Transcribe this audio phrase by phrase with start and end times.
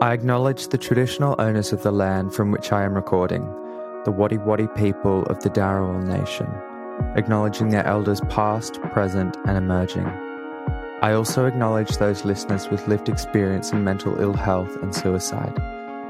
[0.00, 3.42] I acknowledge the traditional owners of the land from which I am recording,
[4.04, 6.46] the Wadi Wadi people of the Dharawal Nation,
[7.16, 10.06] acknowledging their elders past, present, and emerging.
[11.02, 15.58] I also acknowledge those listeners with lived experience in mental ill health and suicide.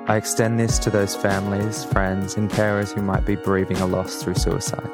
[0.07, 4.23] I extend this to those families, friends, and carers who might be bereaving a loss
[4.23, 4.91] through suicide.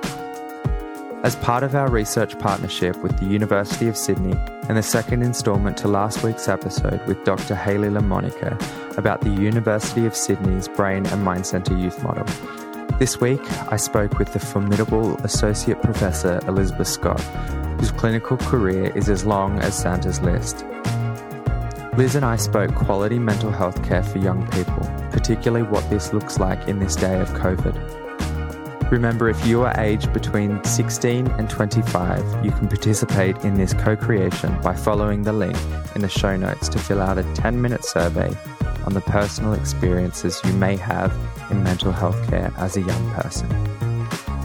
[1.24, 4.36] As part of our research partnership with the University of Sydney
[4.68, 7.54] and the second instalment to last week's episode with Dr.
[7.54, 12.24] Haley LaMonica about the University of Sydney's Brain and Mind Centre Youth Model.
[12.98, 13.40] This week,
[13.70, 17.20] I spoke with the formidable Associate Professor Elizabeth Scott,
[17.78, 20.64] whose clinical career is as long as Santa's list.
[21.96, 26.38] Liz and I spoke quality mental health care for young people, particularly what this looks
[26.38, 28.03] like in this day of COVID.
[28.90, 33.96] Remember, if you are aged between 16 and 25, you can participate in this co
[33.96, 35.56] creation by following the link
[35.94, 38.32] in the show notes to fill out a 10 minute survey
[38.84, 41.12] on the personal experiences you may have
[41.50, 43.48] in mental health care as a young person.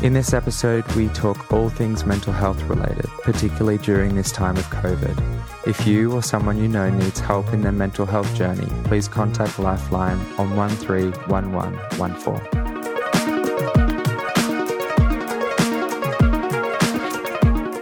[0.01, 4.63] In this episode, we talk all things mental health related, particularly during this time of
[4.67, 5.67] COVID.
[5.67, 9.59] If you or someone you know needs help in their mental health journey, please contact
[9.59, 12.58] Lifeline on 131114.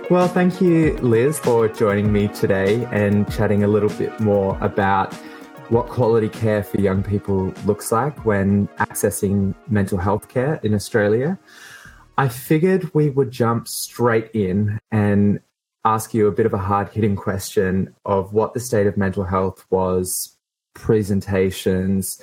[0.09, 5.14] Well, thank you, Liz, for joining me today and chatting a little bit more about
[5.67, 11.38] what quality care for young people looks like when accessing mental health care in Australia.
[12.17, 15.41] I figured we would jump straight in and
[15.83, 19.25] ask you a bit of a hard hitting question of what the state of mental
[19.25, 20.38] health was,
[20.73, 22.21] presentations,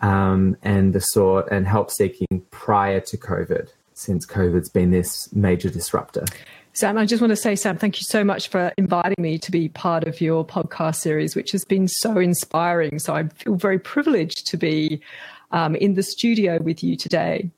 [0.00, 5.68] um, and the sort, and help seeking prior to COVID, since COVID's been this major
[5.68, 6.24] disruptor.
[6.76, 9.50] Sam, I just want to say, Sam, thank you so much for inviting me to
[9.50, 12.98] be part of your podcast series, which has been so inspiring.
[12.98, 15.00] So I feel very privileged to be
[15.52, 17.50] um, in the studio with you today.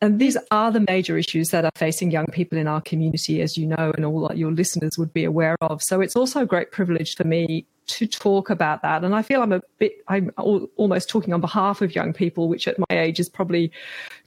[0.00, 3.58] And these are the major issues that are facing young people in our community, as
[3.58, 5.82] you know, and all that your listeners would be aware of.
[5.82, 9.04] So it's also a great privilege for me to talk about that.
[9.04, 12.66] And I feel I'm a bit, I'm almost talking on behalf of young people, which
[12.66, 13.70] at my age is probably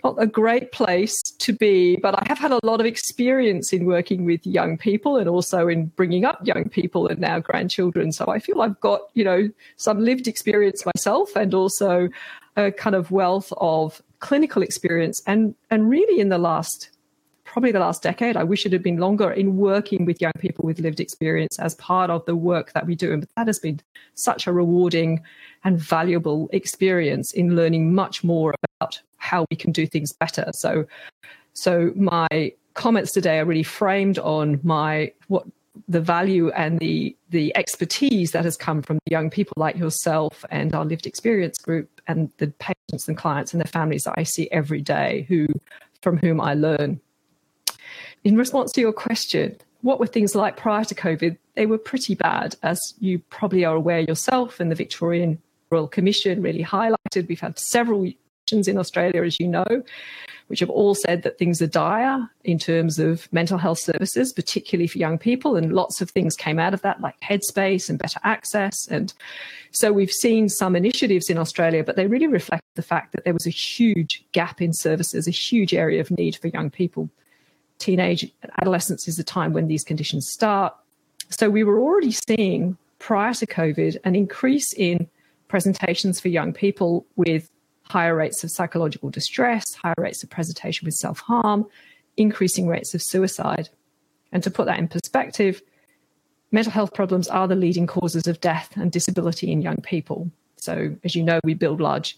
[0.03, 1.97] not a great place to be.
[1.97, 5.67] But I have had a lot of experience in working with young people and also
[5.67, 8.11] in bringing up young people and now grandchildren.
[8.11, 12.09] So I feel I've got, you know, some lived experience myself and also
[12.55, 16.89] a kind of wealth of clinical experience and, and really in the last
[17.55, 18.35] probably the last decade.
[18.35, 21.73] I wish it had been longer in working with young people with lived experience as
[21.75, 23.13] part of the work that we do.
[23.13, 23.79] And that has been
[24.13, 25.23] such a rewarding
[25.63, 30.51] and valuable experience in learning much more about how we can do things better.
[30.53, 30.85] So,
[31.53, 32.27] so my
[32.73, 35.47] comments today are really framed on my what
[35.87, 40.75] the value and the the expertise that has come from young people like yourself and
[40.75, 44.51] our lived experience group and the patients and clients and their families that I see
[44.51, 45.47] every day who
[46.01, 46.99] from whom I learn
[48.25, 51.37] in response to your question, what were things like prior to COVID?
[51.53, 56.41] They were pretty bad, as you probably are aware yourself, and the Victorian Royal Commission
[56.41, 57.27] really highlighted.
[57.29, 59.83] We've had several missions in Australia, as you know,
[60.47, 64.87] which have all said that things are dire in terms of mental health services, particularly
[64.87, 65.55] for young people.
[65.55, 68.87] And lots of things came out of that, like headspace and better access.
[68.87, 69.13] And
[69.69, 73.33] so we've seen some initiatives in Australia, but they really reflect the fact that there
[73.33, 77.07] was a huge gap in services, a huge area of need for young people
[77.77, 78.31] teenage
[78.61, 80.73] adolescence is the time when these conditions start.
[81.29, 85.07] So we were already seeing prior to COVID an increase in
[85.47, 87.49] presentations for young people with
[87.83, 91.67] higher rates of psychological distress, higher rates of presentation with self harm,
[92.17, 93.69] increasing rates of suicide.
[94.31, 95.61] And to put that in perspective,
[96.51, 100.31] mental health problems are the leading causes of death and disability in young people.
[100.57, 102.17] So, as you know, we build large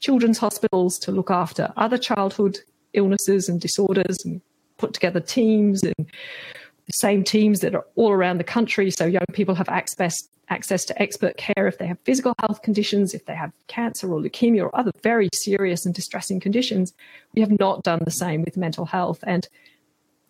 [0.00, 2.58] children's hospitals to look after other childhood
[2.92, 4.40] illnesses and disorders and
[4.78, 8.90] put together teams and the same teams that are all around the country.
[8.90, 13.12] So young people have access access to expert care if they have physical health conditions,
[13.12, 16.94] if they have cancer or leukemia or other very serious and distressing conditions.
[17.34, 19.22] We have not done the same with mental health.
[19.26, 19.46] And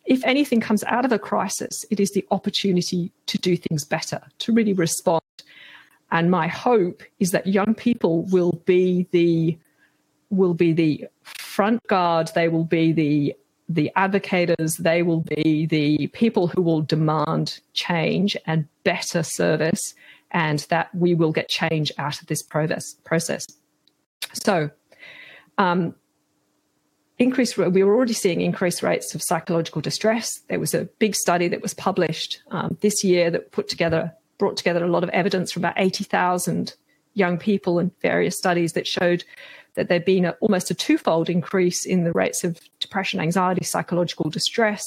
[0.07, 4.21] if anything comes out of a crisis, it is the opportunity to do things better,
[4.39, 5.23] to really respond.
[6.11, 9.59] And my hope is that young people will be the
[10.31, 13.35] will be the front guard, they will be the
[13.69, 19.95] the advocates, they will be the people who will demand change and better service,
[20.31, 23.47] and that we will get change out of this process.
[24.33, 24.71] So,
[25.59, 25.95] um,
[27.19, 30.41] increased, we were already seeing increased rates of psychological distress.
[30.49, 34.57] There was a big study that was published um, this year that put together, brought
[34.57, 36.75] together a lot of evidence from about 80,000
[37.15, 39.25] young people in various studies that showed
[39.79, 44.29] that there'd been a, almost a twofold increase in the rates of depression, anxiety, psychological
[44.29, 44.85] distress.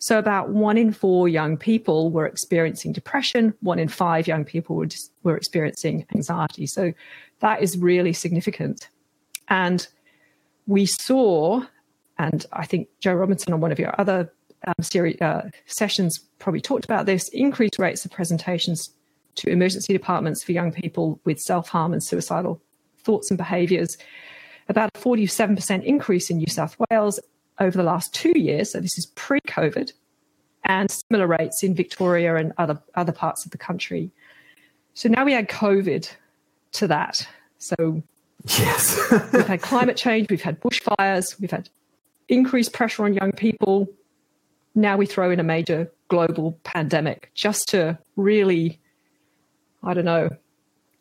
[0.00, 4.74] So, about one in four young people were experiencing depression, one in five young people
[4.74, 4.88] were,
[5.22, 6.66] were experiencing anxiety.
[6.66, 6.92] So,
[7.38, 8.88] that is really significant.
[9.48, 9.86] And
[10.66, 11.62] we saw,
[12.18, 14.32] and I think Jo Robinson on one of your other
[14.66, 18.90] um, series, uh, sessions probably talked about this increased rates of presentations
[19.36, 22.60] to emergency departments for young people with self harm and suicidal
[23.04, 23.96] thoughts and behaviours.
[24.68, 27.20] About a 47% increase in New South Wales
[27.60, 28.72] over the last two years.
[28.72, 29.92] So this is pre COVID,
[30.64, 34.10] and similar rates in Victoria and other, other parts of the country.
[34.94, 36.10] So now we add COVID
[36.72, 37.26] to that.
[37.58, 38.02] So
[38.46, 38.98] yes,
[39.32, 41.68] we've had climate change, we've had bushfires, we've had
[42.28, 43.88] increased pressure on young people.
[44.74, 48.80] Now we throw in a major global pandemic just to really
[49.82, 50.30] I don't know,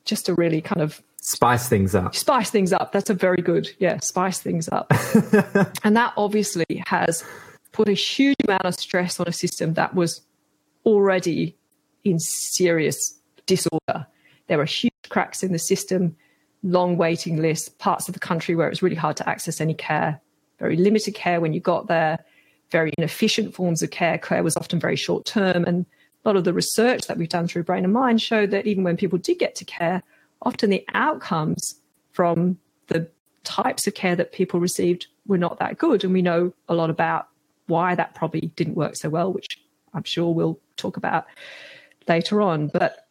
[0.04, 2.14] just to really kind of spice things up.
[2.16, 2.92] Spice things up.
[2.92, 4.92] That's a very good, yeah, spice things up.
[5.84, 7.24] and that obviously has
[7.72, 10.22] put a huge amount of stress on a system that was
[10.86, 11.58] already
[12.04, 14.06] in serious disorder.
[14.48, 16.16] There were huge cracks in the system,
[16.62, 19.74] long waiting lists, parts of the country where it was really hard to access any
[19.74, 20.19] care,
[20.60, 22.19] very limited care when you got there,
[22.69, 24.18] very inefficient forms of care.
[24.18, 25.86] Care was often very short term and
[26.26, 28.84] a lot of the research that we've done through Brain and Mind showed that even
[28.84, 30.04] when people did get to care,
[30.44, 31.75] often the outcomes
[32.12, 32.57] from
[32.88, 33.10] the
[33.44, 36.04] types of care that people received were not that good.
[36.04, 37.28] And we know a lot about
[37.68, 39.60] why that probably didn't work so well, which
[39.94, 41.25] I'm sure we'll talk about
[42.07, 42.68] later on.
[42.68, 43.07] But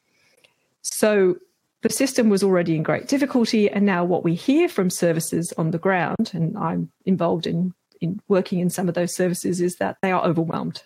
[0.83, 1.37] so
[1.83, 3.71] the system was already in great difficulty.
[3.71, 8.21] And now what we hear from services on the ground, and I'm involved in, in
[8.29, 10.83] working in some of those services, is that they are overwhelmed.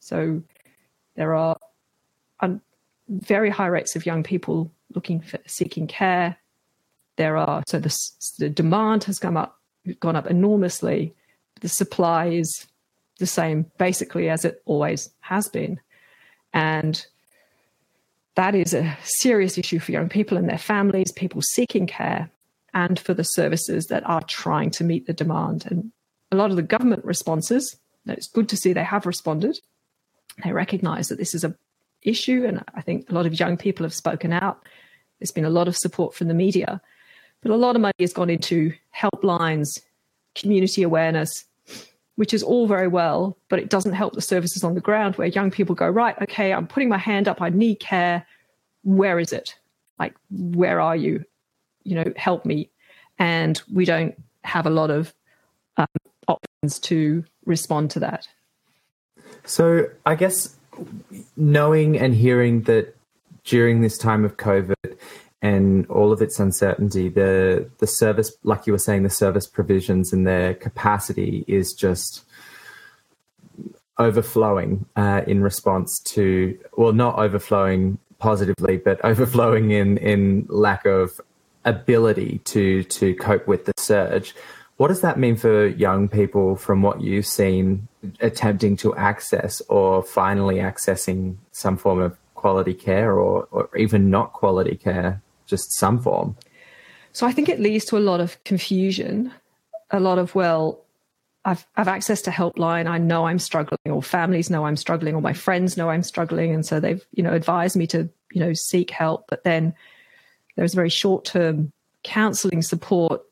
[0.00, 0.42] So
[1.16, 1.56] there are
[2.40, 2.60] um,
[3.08, 6.36] very high rates of young people looking for seeking care.
[7.16, 7.96] There are so the,
[8.38, 9.58] the demand has come up,
[10.00, 11.14] gone up enormously.
[11.60, 12.66] The supply is
[13.18, 15.80] the same basically as it always has been,
[16.52, 17.06] and
[18.34, 22.30] that is a serious issue for young people and their families, people seeking care,
[22.72, 25.66] and for the services that are trying to meet the demand.
[25.66, 25.92] And
[26.30, 29.60] a lot of the government responses, it's good to see they have responded,
[30.42, 31.54] they recognise that this is a
[32.02, 34.66] issue, and I think a lot of young people have spoken out.
[35.22, 36.80] There's been a lot of support from the media,
[37.42, 39.80] but a lot of money has gone into helplines,
[40.34, 41.44] community awareness,
[42.16, 45.28] which is all very well, but it doesn't help the services on the ground where
[45.28, 48.26] young people go, right, okay, I'm putting my hand up, I need care.
[48.82, 49.54] Where is it?
[50.00, 51.24] Like, where are you?
[51.84, 52.68] You know, help me.
[53.20, 55.14] And we don't have a lot of
[55.76, 55.86] um,
[56.26, 58.26] options to respond to that.
[59.44, 60.56] So I guess
[61.36, 62.96] knowing and hearing that
[63.44, 64.96] during this time of COVID
[65.40, 70.12] and all of its uncertainty, the the service, like you were saying, the service provisions
[70.12, 72.24] and their capacity is just
[73.98, 81.20] overflowing uh, in response to, well, not overflowing positively, but overflowing in in lack of
[81.64, 84.34] ability to to cope with the surge.
[84.76, 87.86] What does that mean for young people from what you've seen
[88.20, 94.32] attempting to access or finally accessing some form of quality care or, or even not
[94.32, 96.36] quality care, just some form?
[97.12, 99.32] So I think it leads to a lot of confusion,
[99.90, 100.84] a lot of, well,
[101.44, 102.86] I've, I've access to helpline.
[102.86, 106.52] I know I'm struggling, or families know I'm struggling, or my friends know I'm struggling.
[106.52, 109.26] And so they've, you know, advised me to, you know, seek help.
[109.28, 109.74] But then
[110.56, 111.72] there's very short term
[112.02, 113.22] counseling support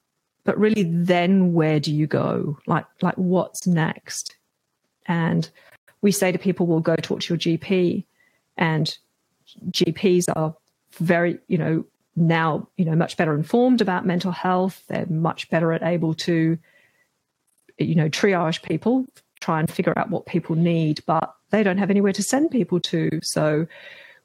[0.44, 4.36] but really then where do you go like like what's next
[5.06, 5.50] and
[6.02, 8.04] we say to people well go talk to your gp
[8.60, 8.96] and
[9.70, 10.54] gps are
[10.92, 11.84] very you know
[12.16, 14.82] now you know much better informed about mental health.
[14.88, 16.58] They're much better at able to
[17.78, 19.06] you know triage people
[19.40, 22.78] try and figure out what people need but they don't have anywhere to send people
[22.78, 23.18] to.
[23.22, 23.66] So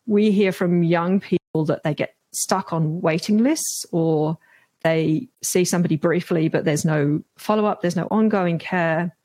[0.05, 4.37] we hear from young people that they get stuck on waiting lists or
[4.83, 9.15] they see somebody briefly, but there's no follow up, there's no ongoing care,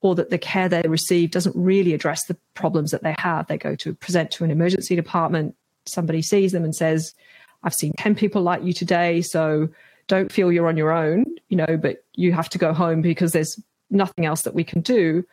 [0.00, 3.46] or that the care they receive doesn't really address the problems that they have.
[3.46, 5.54] They go to present to an emergency department,
[5.86, 7.14] somebody sees them and says,
[7.62, 9.68] I've seen 10 people like you today, so
[10.06, 13.32] don't feel you're on your own, you know, but you have to go home because
[13.32, 15.24] there's nothing else that we can do.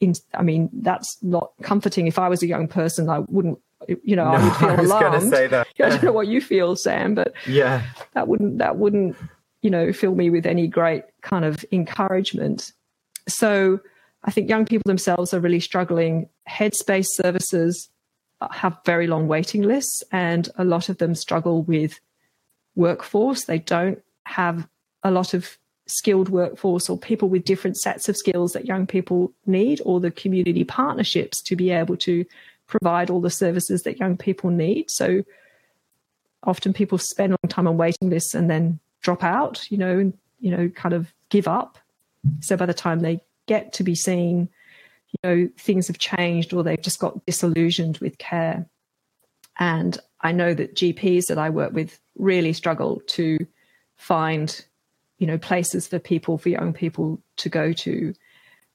[0.00, 2.06] In, I mean, that's not comforting.
[2.06, 3.58] If I was a young person, I wouldn't
[4.04, 5.30] you know, no, I would feel I alarmed.
[5.30, 5.66] Say that.
[5.82, 9.16] I don't know what you feel, Sam, but yeah, that wouldn't that wouldn't
[9.62, 12.72] you know fill me with any great kind of encouragement.
[13.30, 13.80] So
[14.24, 16.28] I think young people themselves are really struggling.
[16.48, 17.88] Headspace services
[18.50, 22.00] have very long waiting lists, and a lot of them struggle with
[22.74, 23.44] workforce.
[23.44, 24.68] They don't have
[25.02, 29.32] a lot of skilled workforce or people with different sets of skills that young people
[29.46, 32.24] need, or the community partnerships to be able to
[32.66, 34.90] provide all the services that young people need.
[34.90, 35.24] So
[36.44, 39.98] often people spend a long time on waiting lists and then drop out, you know,
[39.98, 41.78] and, you know, kind of give up.
[42.40, 44.48] So by the time they get to be seen,
[45.12, 48.66] you know, things have changed or they've just got disillusioned with care.
[49.58, 53.38] And I know that GPs that I work with really struggle to
[53.96, 54.64] find,
[55.18, 58.14] you know, places for people, for young people to go to.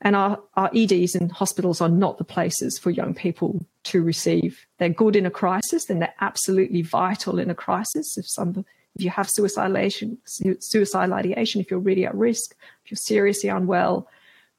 [0.02, 4.66] And our, our EDs and hospitals are not the places for young people to receive.
[4.78, 8.18] They're good in a crisis, and they're absolutely vital in a crisis.
[8.18, 12.92] If some, if you have suicidal ideation, suicidal ideation, if you're really at risk, if
[12.92, 14.08] you're seriously unwell,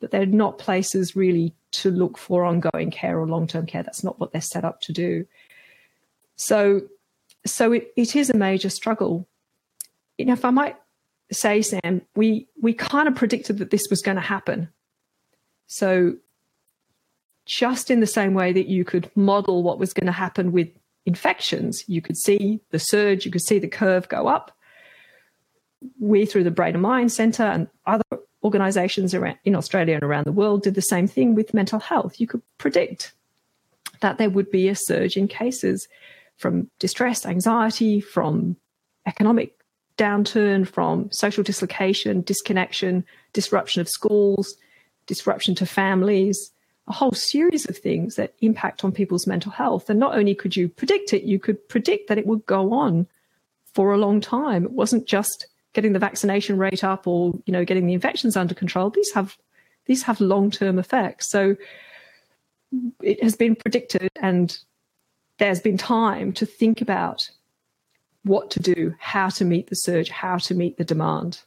[0.01, 3.83] but they're not places really to look for ongoing care or long-term care.
[3.83, 5.27] That's not what they're set up to do.
[6.37, 6.83] So,
[7.47, 9.27] so it, it is a major struggle.
[10.19, 10.77] You know, if I might
[11.33, 14.69] say, Sam, we we kind of predicted that this was going to happen.
[15.67, 16.17] So,
[17.47, 20.69] just in the same way that you could model what was going to happen with
[21.07, 24.53] infections, you could see the surge, you could see the curve go up.
[26.01, 28.03] We, through the Brain and Mind Centre and other
[28.43, 32.21] organizations around, in Australia and around the world, did the same thing with mental health.
[32.21, 33.15] You could predict
[34.01, 35.89] that there would be a surge in cases
[36.37, 38.57] from distress, anxiety, from
[39.07, 39.59] economic
[39.97, 44.57] downturn, from social dislocation, disconnection, disruption of schools,
[45.07, 46.53] disruption to families,
[46.89, 49.91] a whole series of things that impact on people's mental health.
[49.91, 53.07] And not only could you predict it, you could predict that it would go on
[53.75, 54.65] for a long time.
[54.65, 58.55] It wasn't just getting the vaccination rate up or, you know, getting the infections under
[58.55, 58.91] control.
[58.91, 59.37] These have
[59.87, 61.31] these have long-term effects.
[61.31, 61.57] So
[63.03, 64.57] it has been predicted and
[65.39, 67.31] there's been time to think about
[68.25, 71.41] what to do, how to meet the surge, how to meet the demand.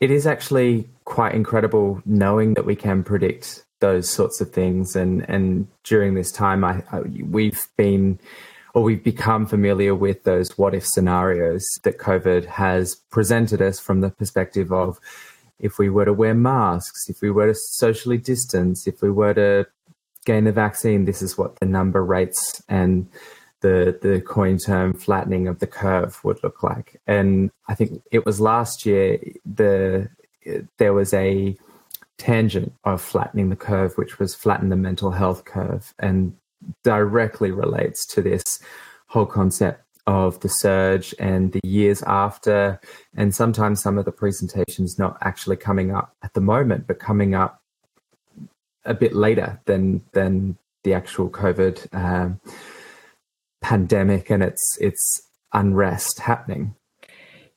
[0.00, 4.96] It is actually quite incredible knowing that we can predict those sorts of things.
[4.96, 8.18] And and during this time, I, I, we've been
[8.72, 14.00] or we've become familiar with those what if scenarios that COVID has presented us from
[14.00, 14.98] the perspective of
[15.58, 19.34] if we were to wear masks, if we were to socially distance, if we were
[19.34, 19.66] to
[20.24, 23.08] gain the vaccine, this is what the number rates and
[23.60, 27.00] the the coin term flattening of the curve would look like.
[27.06, 30.08] And I think it was last year the
[30.78, 31.56] there was a
[32.18, 36.36] tangent of flattening the curve, which was flatten the mental health curve, and
[36.84, 38.60] directly relates to this
[39.08, 42.80] whole concept of the surge and the years after,
[43.16, 47.34] and sometimes some of the presentations not actually coming up at the moment, but coming
[47.34, 47.60] up
[48.84, 52.40] a bit later than than the actual COVID um,
[53.60, 56.74] pandemic and its its unrest happening.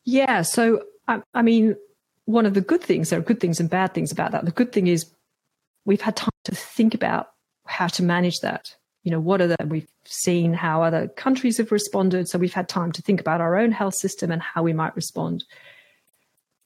[0.04, 1.76] Yeah, so I, I mean,
[2.26, 4.46] one of the good things there are good things and bad things about that.
[4.46, 5.12] The good thing is
[5.86, 7.30] we've had time to think about
[7.66, 8.76] how to manage that.
[9.04, 12.68] You know, what are the we've seen how other countries have responded, so we've had
[12.68, 15.44] time to think about our own health system and how we might respond.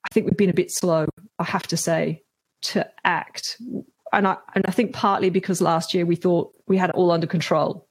[0.05, 2.23] I think we've been a bit slow, I have to say,
[2.61, 3.57] to act
[4.11, 7.11] and I and I think partly because last year we thought we had it all
[7.11, 7.87] under control.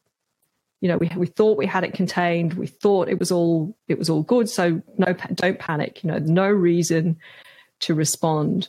[0.80, 2.54] You know, we we thought we had it contained.
[2.54, 4.48] We thought it was all it was all good.
[4.48, 6.02] So no, don't panic.
[6.02, 7.18] You know, no reason
[7.80, 8.68] to respond.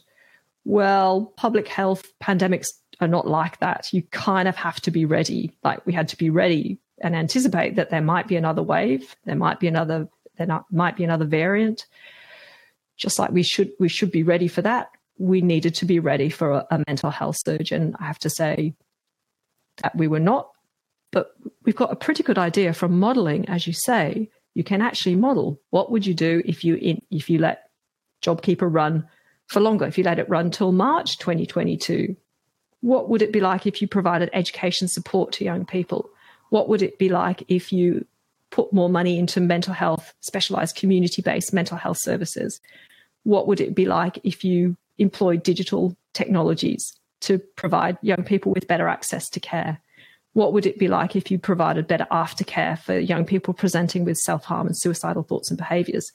[0.66, 2.68] Well, public health pandemics
[3.00, 3.92] are not like that.
[3.94, 5.52] You kind of have to be ready.
[5.64, 9.16] Like we had to be ready and anticipate that there might be another wave.
[9.26, 10.08] There might be another.
[10.38, 11.86] There not, might be another variant.
[12.98, 14.90] Just like we should we should be ready for that
[15.20, 18.30] we needed to be ready for a, a mental health surge, and I have to
[18.30, 18.74] say
[19.84, 20.50] that we were not,
[21.12, 21.32] but
[21.64, 24.30] we've got a pretty good idea from modeling, as you say.
[24.56, 27.69] You can actually model what would you do if you in, if you let
[28.22, 29.08] JobKeeper run
[29.48, 32.16] for longer, if you let it run till March 2022.
[32.82, 36.10] What would it be like if you provided education support to young people?
[36.50, 38.06] What would it be like if you
[38.52, 42.62] put more money into mental health, specialized community based mental health services?
[43.24, 48.68] What would it be like if you employ digital technologies to provide young people with
[48.68, 49.80] better access to care?
[50.34, 54.18] What would it be like if you provided better aftercare for young people presenting with
[54.18, 56.12] self harm and suicidal thoughts and behaviors?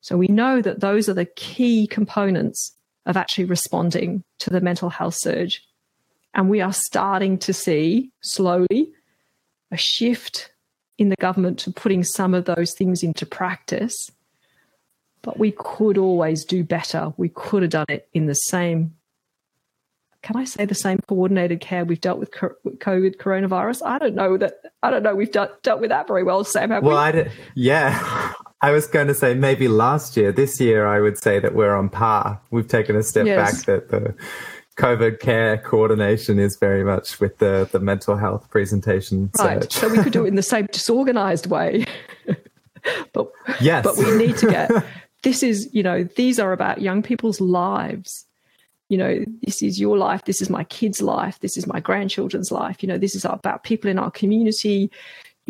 [0.00, 2.76] So we know that those are the key components
[3.06, 5.62] of actually responding to the mental health surge.
[6.34, 8.92] And we are starting to see slowly
[9.70, 10.52] a shift
[10.98, 14.10] in the government to putting some of those things into practice
[15.22, 17.12] but we could always do better.
[17.16, 18.94] We could have done it in the same
[20.22, 23.80] can I say the same coordinated care we've dealt with COVID coronavirus?
[23.86, 24.60] I don't know that.
[24.82, 25.14] I don't know.
[25.14, 26.68] We've dealt, dealt with that very well, Sam.
[26.68, 26.90] well, we?
[26.90, 28.34] I yeah.
[28.62, 30.32] I was going to say maybe last year.
[30.32, 32.40] This year, I would say that we're on par.
[32.50, 33.64] We've taken a step yes.
[33.64, 33.66] back.
[33.66, 34.14] That the
[34.76, 39.30] COVID care coordination is very much with the the mental health presentation.
[39.38, 39.70] Right.
[39.72, 41.86] so we could do it in the same disorganized way.
[43.12, 43.84] but yes.
[43.84, 44.70] but we need to get
[45.22, 48.26] this is you know these are about young people's lives
[48.88, 52.50] you know this is your life this is my kids life this is my grandchildren's
[52.50, 54.90] life you know this is about people in our community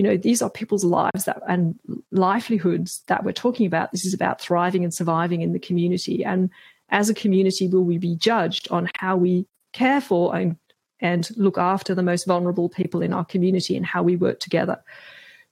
[0.01, 1.79] you know these are people's lives that and
[2.11, 6.49] livelihoods that we're talking about this is about thriving and surviving in the community and
[6.89, 10.57] as a community will we be judged on how we care for and
[11.03, 14.83] and look after the most vulnerable people in our community and how we work together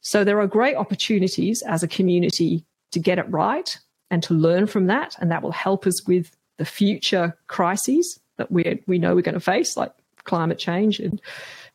[0.00, 3.78] so there are great opportunities as a community to get it right
[4.10, 5.16] and to learn from that.
[5.20, 9.34] And that will help us with the future crises that we we know we're going
[9.34, 9.92] to face, like
[10.24, 11.20] climate change and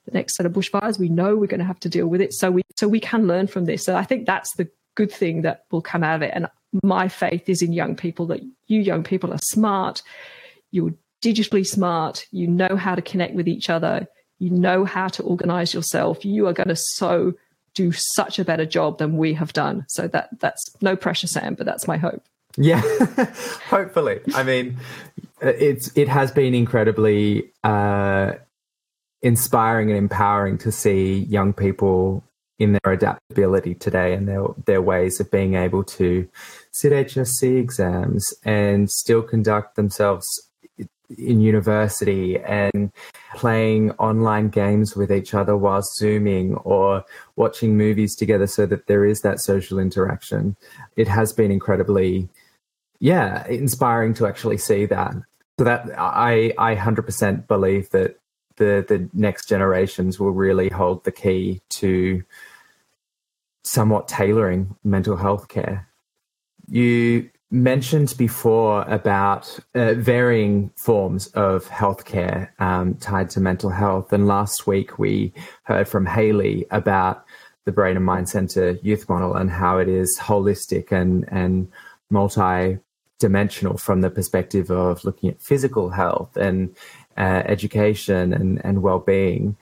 [0.05, 1.00] the next set of bushfires.
[1.00, 2.33] We know we're going to have to deal with it.
[2.33, 3.83] So we so we can learn from this.
[3.86, 6.31] So I think that's the good thing that will come out of it.
[6.33, 6.48] And
[6.83, 10.01] my faith is in young people that you young people are smart,
[10.72, 10.93] you're
[11.24, 14.07] digitally smart, you know how to connect with each other,
[14.39, 16.25] you know how to organize yourself.
[16.25, 17.33] You are going to so
[17.74, 19.86] do such a better job than we have done.
[19.88, 22.24] So that that's no pressure, Sam, but that's my hope.
[22.55, 22.81] Yeah,
[23.69, 24.19] hopefully.
[24.36, 24.77] I mean,
[25.41, 28.33] it's it has been incredibly uh,
[29.23, 32.23] inspiring and empowering to see young people
[32.59, 36.27] in their adaptability today and their their ways of being able to
[36.71, 40.27] sit HSC exams and still conduct themselves
[41.17, 42.91] in university and
[43.35, 47.03] playing online games with each other while zooming or
[47.35, 50.55] watching movies together so that there is that social interaction.
[50.95, 52.29] It has been incredibly
[52.99, 55.15] yeah inspiring to actually see that.
[55.59, 58.19] So that i i 100% believe that
[58.57, 62.24] the the next generations will really hold the key to
[63.63, 65.88] somewhat tailoring mental health care
[66.67, 74.12] you mentioned before about uh, varying forms of healthcare um, tied to mental health.
[74.12, 75.32] And last week we
[75.63, 77.23] heard from Haley about
[77.65, 81.71] the Brain and Mind Center youth model and how it is holistic and, and
[82.10, 82.80] multi
[83.19, 86.75] dimensional from the perspective of looking at physical health and
[87.17, 89.56] uh, education and, and well being.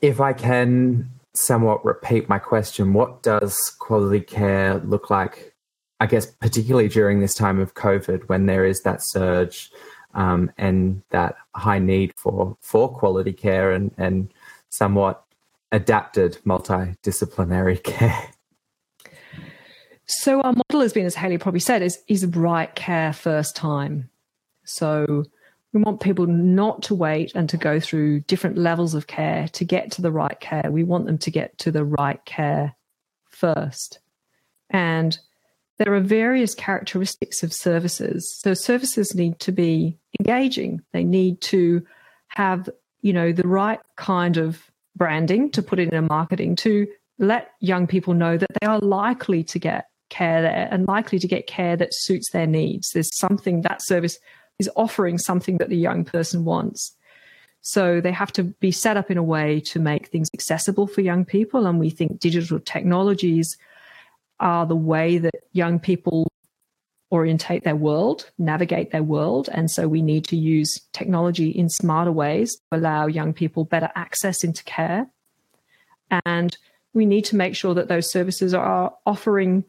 [0.00, 5.52] If I can somewhat repeat my question, what does quality care look like
[6.02, 9.70] I guess particularly during this time of COVID, when there is that surge
[10.14, 14.28] um, and that high need for for quality care and and
[14.68, 15.22] somewhat
[15.70, 18.30] adapted multidisciplinary care.
[20.06, 24.10] So our model has been, as Haley probably said, is is right care first time.
[24.64, 25.24] So
[25.72, 29.64] we want people not to wait and to go through different levels of care to
[29.64, 30.70] get to the right care.
[30.70, 32.74] We want them to get to the right care
[33.30, 33.98] first.
[34.70, 35.18] And
[35.78, 38.38] there are various characteristics of services.
[38.38, 40.82] So services need to be engaging.
[40.92, 41.84] They need to
[42.28, 42.68] have,
[43.00, 46.86] you know, the right kind of branding to put it in a marketing to
[47.18, 51.26] let young people know that they are likely to get care there and likely to
[51.26, 52.90] get care that suits their needs.
[52.90, 54.18] There's something that service
[54.62, 56.96] is offering something that the young person wants.
[57.60, 61.00] So they have to be set up in a way to make things accessible for
[61.00, 61.66] young people.
[61.66, 63.56] And we think digital technologies
[64.40, 66.28] are the way that young people
[67.12, 69.48] orientate their world, navigate their world.
[69.52, 73.90] And so we need to use technology in smarter ways to allow young people better
[73.94, 75.06] access into care.
[76.24, 76.56] And
[76.94, 79.64] we need to make sure that those services are offering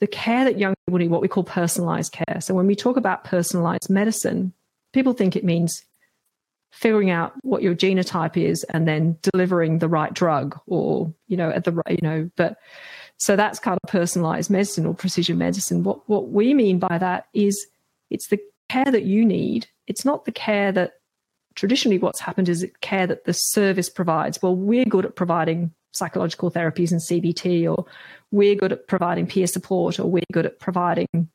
[0.00, 2.40] the care that young people need, what we call personalized care.
[2.40, 4.52] So when we talk about personalized medicine,
[4.92, 5.84] people think it means
[6.70, 11.50] figuring out what your genotype is and then delivering the right drug or, you know,
[11.50, 12.58] at the, right, you know, but
[13.16, 15.82] so that's kind of personalized medicine or precision medicine.
[15.82, 17.66] What, what we mean by that is
[18.10, 19.66] it's the care that you need.
[19.86, 20.92] It's not the care that
[21.54, 24.40] traditionally what's happened is care that the service provides.
[24.40, 27.86] Well, we're good at providing psychological therapies and CBT, or
[28.30, 31.28] we're good at providing peer support, or we're good at providing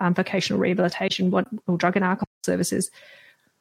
[0.00, 1.32] um, vocational rehabilitation
[1.66, 2.90] or drug and alcohol services.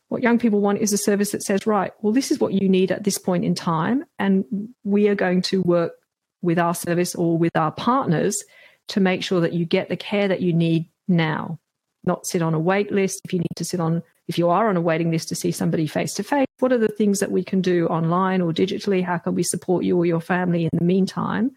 [0.10, 2.68] What young people want is a service that says, right, well, this is what you
[2.68, 5.94] need at this point in time, and we are going to work
[6.42, 8.44] with our service or with our partners
[8.90, 11.60] to make sure that you get the care that you need now,
[12.04, 13.22] not sit on a wait list.
[13.24, 15.52] If you need to sit on, if you are on a waiting list to see
[15.52, 19.04] somebody face to face, what are the things that we can do online or digitally?
[19.04, 21.52] How can we support you or your family in the meantime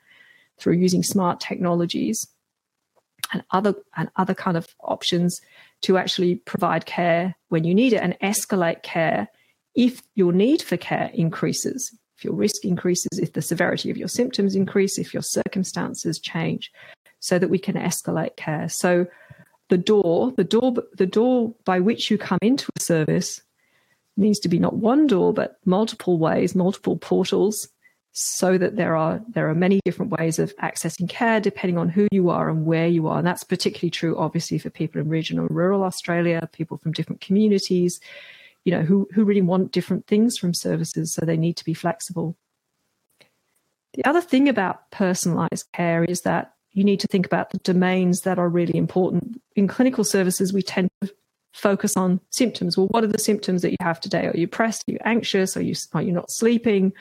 [0.58, 2.26] through using smart technologies?
[3.32, 5.40] and other and other kind of options
[5.82, 9.28] to actually provide care when you need it and escalate care
[9.74, 14.08] if your need for care increases, if your risk increases, if the severity of your
[14.08, 16.70] symptoms increase, if your circumstances change,
[17.18, 18.68] so that we can escalate care.
[18.68, 19.06] So
[19.68, 23.42] the door, the door, the door by which you come into a service
[24.16, 27.68] needs to be not one door, but multiple ways, multiple portals,
[28.12, 32.06] so that there are there are many different ways of accessing care depending on who
[32.12, 33.18] you are and where you are.
[33.18, 38.00] And that's particularly true, obviously, for people in regional rural Australia, people from different communities,
[38.64, 41.74] you know, who who really want different things from services, so they need to be
[41.74, 42.36] flexible.
[43.94, 48.22] The other thing about personalized care is that you need to think about the domains
[48.22, 49.40] that are really important.
[49.56, 51.14] In clinical services, we tend to
[51.52, 52.76] focus on symptoms.
[52.76, 54.26] Well, what are the symptoms that you have today?
[54.26, 54.84] Are you depressed?
[54.88, 55.56] Are you anxious?
[55.56, 56.92] Are you are you not sleeping?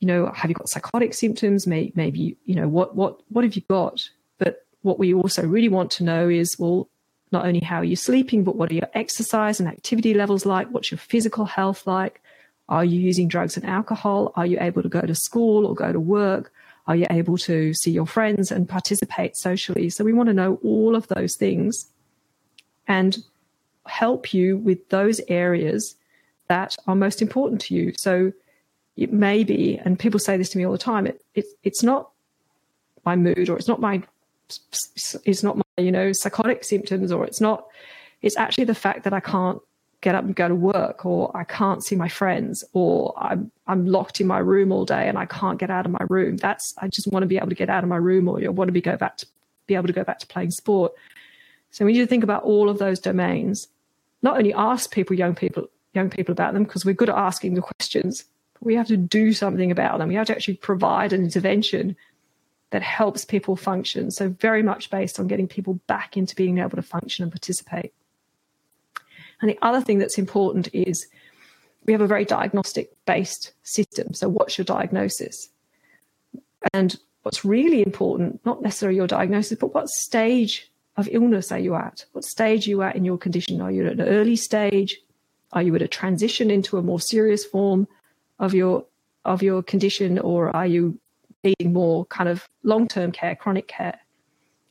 [0.00, 1.66] You know, have you got psychotic symptoms?
[1.66, 4.08] Maybe, maybe you know what what what have you got?
[4.38, 6.88] But what we also really want to know is well,
[7.32, 10.68] not only how are you sleeping, but what are your exercise and activity levels like?
[10.68, 12.20] What's your physical health like?
[12.68, 14.32] Are you using drugs and alcohol?
[14.36, 16.52] Are you able to go to school or go to work?
[16.86, 19.88] Are you able to see your friends and participate socially?
[19.90, 21.86] So we want to know all of those things
[22.88, 23.18] and
[23.86, 25.96] help you with those areas
[26.48, 27.92] that are most important to you.
[27.96, 28.32] So
[28.96, 31.82] it may be, and people say this to me all the time, it, it it's
[31.82, 32.10] not
[33.04, 34.02] my mood or it's not my
[35.24, 37.66] it's not my you know psychotic symptoms or it's not
[38.20, 39.60] it's actually the fact that I can't
[40.02, 43.86] get up and go to work or I can't see my friends or I'm I'm
[43.86, 46.36] locked in my room all day and I can't get out of my room.
[46.36, 48.48] That's I just want to be able to get out of my room or I
[48.48, 49.26] want to be go back to
[49.66, 50.92] be able to go back to playing sport.
[51.70, 53.68] So we need to think about all of those domains.
[54.22, 57.54] Not only ask people, young people, young people about them, because we're good at asking
[57.54, 60.08] the questions, but we have to do something about them.
[60.08, 61.96] We have to actually provide an intervention
[62.70, 64.10] that helps people function.
[64.10, 67.92] So very much based on getting people back into being able to function and participate.
[69.42, 71.06] And the other thing that's important is
[71.84, 74.14] we have a very diagnostic based system.
[74.14, 75.48] So what's your diagnosis?
[76.72, 81.74] And what's really important, not necessarily your diagnosis, but what stage of illness are you
[81.74, 82.04] at?
[82.12, 83.60] What stage are you at in your condition?
[83.60, 84.98] Are you at an early stage?
[85.52, 87.88] Are you at a transition into a more serious form
[88.38, 88.84] of your
[89.24, 90.98] of your condition, or are you
[91.44, 93.98] needing more kind of long term care, chronic care?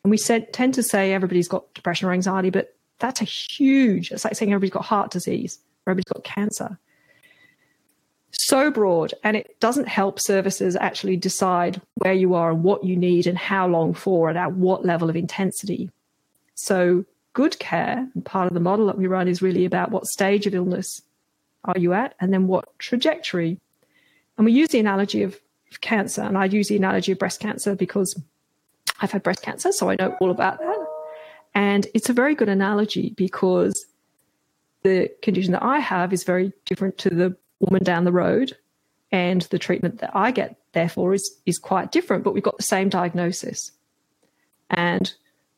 [0.03, 4.11] And we said, tend to say everybody's got depression or anxiety, but that's a huge.
[4.11, 6.79] It's like saying everybody's got heart disease or everybody's got cancer.
[8.31, 12.95] So broad, and it doesn't help services actually decide where you are and what you
[12.95, 15.89] need and how long for and at what level of intensity.
[16.55, 20.05] So, good care, and part of the model that we run is really about what
[20.05, 21.01] stage of illness
[21.65, 23.57] are you at and then what trajectory.
[24.37, 25.37] And we use the analogy of,
[25.71, 28.19] of cancer, and I use the analogy of breast cancer because
[29.01, 30.80] I've had breast cancer, so I know all about that.
[31.53, 33.85] And it's a very good analogy because
[34.83, 38.57] the condition that I have is very different to the woman down the road.
[39.11, 42.63] And the treatment that I get, therefore, is, is quite different, but we've got the
[42.63, 43.71] same diagnosis.
[44.69, 45.13] And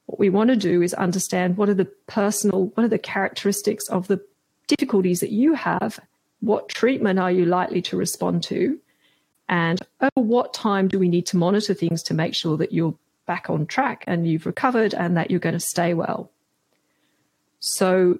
[0.08, 3.88] what we want to do is understand what are the personal, what are the characteristics
[3.90, 4.20] of the
[4.68, 6.00] difficulties that you have?
[6.40, 8.80] What treatment are you likely to respond to?
[9.48, 12.96] And over what time do we need to monitor things to make sure that you're
[13.26, 16.32] back on track and you've recovered and that you're going to stay well?
[17.60, 18.20] So,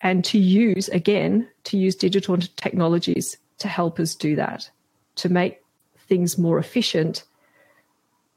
[0.00, 4.70] and to use, again, to use digital technologies to help us do that,
[5.16, 5.62] to make
[6.08, 7.24] things more efficient,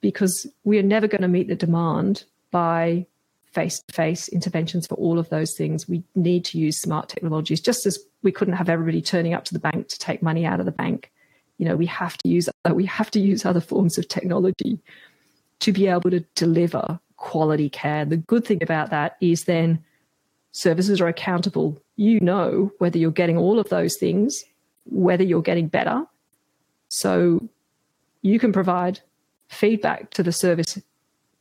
[0.02, 3.06] because we are never going to meet the demand by
[3.54, 5.88] face to face interventions for all of those things.
[5.88, 9.54] We need to use smart technologies, just as we couldn't have everybody turning up to
[9.54, 11.12] the bank to take money out of the bank.
[11.58, 14.80] You know, we have to use we have to use other forms of technology
[15.64, 18.04] to be able to deliver quality care.
[18.04, 19.82] The good thing about that is then
[20.52, 21.82] services are accountable.
[21.96, 24.44] You know whether you're getting all of those things,
[24.86, 26.06] whether you're getting better.
[26.90, 27.48] So
[28.22, 29.00] you can provide
[29.48, 30.82] feedback to the service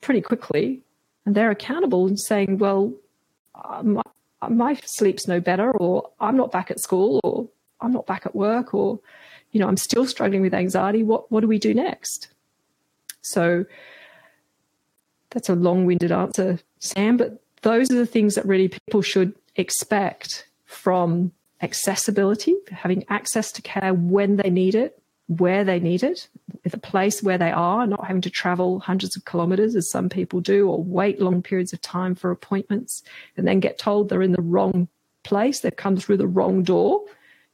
[0.01, 0.83] pretty quickly
[1.27, 2.93] and they're accountable and saying, well,
[3.57, 4.03] uh, my,
[4.49, 7.49] my sleep's no better, or I'm not back at school, or
[7.81, 9.01] I'm not back at work, or,
[9.51, 11.03] you know, I'm still struggling with anxiety.
[11.03, 12.29] What, what do we do next?
[13.21, 13.65] So
[15.33, 19.35] that's a long winded answer, Sam, but those are the things that really people should
[19.57, 26.29] expect from accessibility, having access to care when they need it, where they need it,
[26.73, 30.41] a place where they are, not having to travel hundreds of kilometers as some people
[30.41, 33.03] do, or wait long periods of time for appointments
[33.37, 34.89] and then get told they're in the wrong
[35.23, 35.61] place.
[35.61, 37.03] They've come through the wrong door.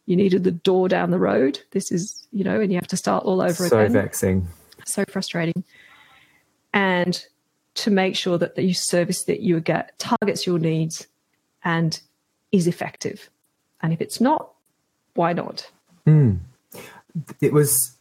[0.07, 1.61] You needed the door down the road.
[1.73, 3.93] This is, you know, and you have to start all over so again.
[3.93, 4.49] So vexing.
[4.87, 5.65] So frustrating.
[6.73, 7.25] And
[7.79, 11.07] to make sure that the service that you get targets your needs
[11.65, 12.01] and
[12.53, 13.31] is effective.
[13.81, 14.51] And if it's not,
[15.15, 15.71] why not?
[16.07, 16.39] Mm.
[17.41, 17.97] It was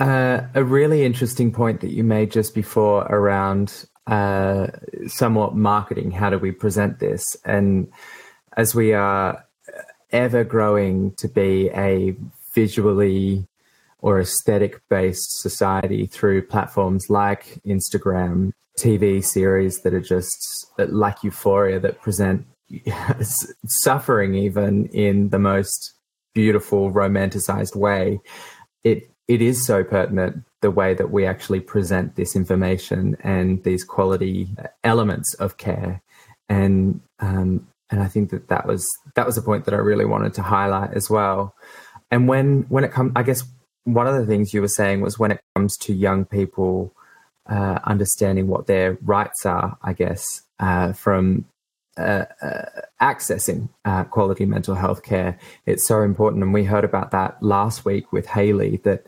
[0.00, 4.68] uh, a really interesting point that you made just before around uh,
[5.06, 6.10] somewhat marketing.
[6.10, 7.36] How do we present this?
[7.44, 7.90] And
[8.56, 9.44] as we are
[10.10, 12.14] ever growing to be a
[12.52, 13.46] visually
[14.02, 21.80] or aesthetic based society through platforms like Instagram, TV series that are just like Euphoria
[21.80, 22.46] that present
[23.66, 25.94] suffering even in the most
[26.34, 28.20] beautiful romanticized way.
[28.84, 33.84] It it is so pertinent the way that we actually present this information and these
[33.84, 34.48] quality
[34.84, 36.02] elements of care.
[36.48, 40.06] And um, and I think that that was that was a point that I really
[40.06, 41.54] wanted to highlight as well.
[42.10, 43.44] And when when it comes I guess
[43.84, 46.94] one of the things you were saying was when it comes to young people
[47.46, 51.46] uh, understanding what their rights are, I guess, uh, from
[51.98, 52.64] uh, uh
[53.02, 55.38] accessing uh, quality mental health care.
[55.66, 56.42] It's so important.
[56.42, 59.06] And we heard about that last week with Haley that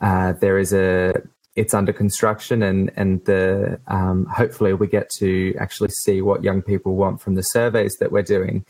[0.00, 1.14] uh, there is a,
[1.56, 6.62] it's under construction and, and the, um, hopefully we get to actually see what young
[6.62, 8.64] people want from the surveys that we're doing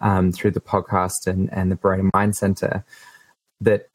[0.00, 2.84] um, through the podcast and, and the Brain Mind Center
[3.60, 3.88] that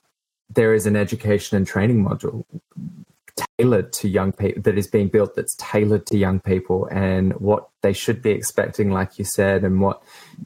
[0.56, 2.46] there is an education and training module
[3.58, 7.68] tailored to young people that is being built that's tailored to young people and what
[7.82, 10.02] they should be expecting like you said and what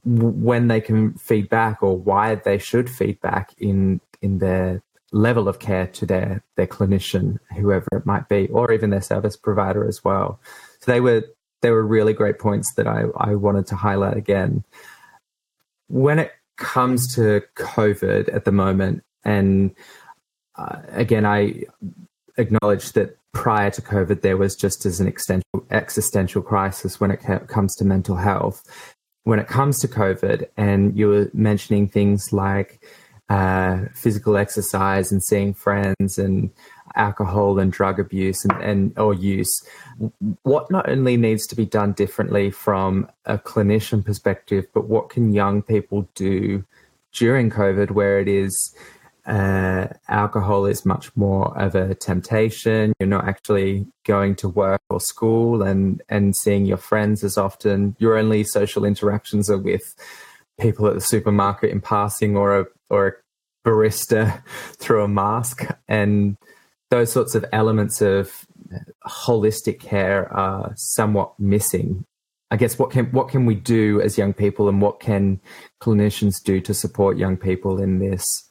[0.06, 5.48] when they can feed back or why they should feed back in in their level
[5.48, 9.88] of care to their their clinician whoever it might be or even their service provider
[9.88, 10.40] as well.
[10.80, 11.24] So they were
[11.62, 14.64] they were really great points that I, I wanted to highlight again.
[15.88, 19.76] When it comes to covid at the moment and
[20.58, 21.54] uh, again i
[22.38, 25.14] acknowledge that prior to COVID, there was just as an
[25.70, 28.64] existential crisis when it comes to mental health.
[29.26, 32.84] When it comes to COVID, and you were mentioning things like
[33.30, 36.50] uh, physical exercise and seeing friends and
[36.96, 39.52] alcohol and drug abuse and, and or use,
[40.44, 45.34] what not only needs to be done differently from a clinician perspective, but what can
[45.34, 46.64] young people do
[47.14, 48.76] during COVID where it is
[49.28, 52.94] uh, alcohol is much more of a temptation.
[53.00, 57.96] You're not actually going to work or school and, and seeing your friends as often.
[58.00, 59.96] Your only social interactions are with
[60.60, 64.42] people at the supermarket in passing or a, or a barista
[64.80, 65.66] through a mask.
[65.90, 66.38] And
[66.90, 68.46] those sorts of elements of
[69.06, 72.06] holistic care are somewhat missing.
[72.50, 75.42] I guess what can what can we do as young people, and what can
[75.82, 78.47] clinicians do to support young people in this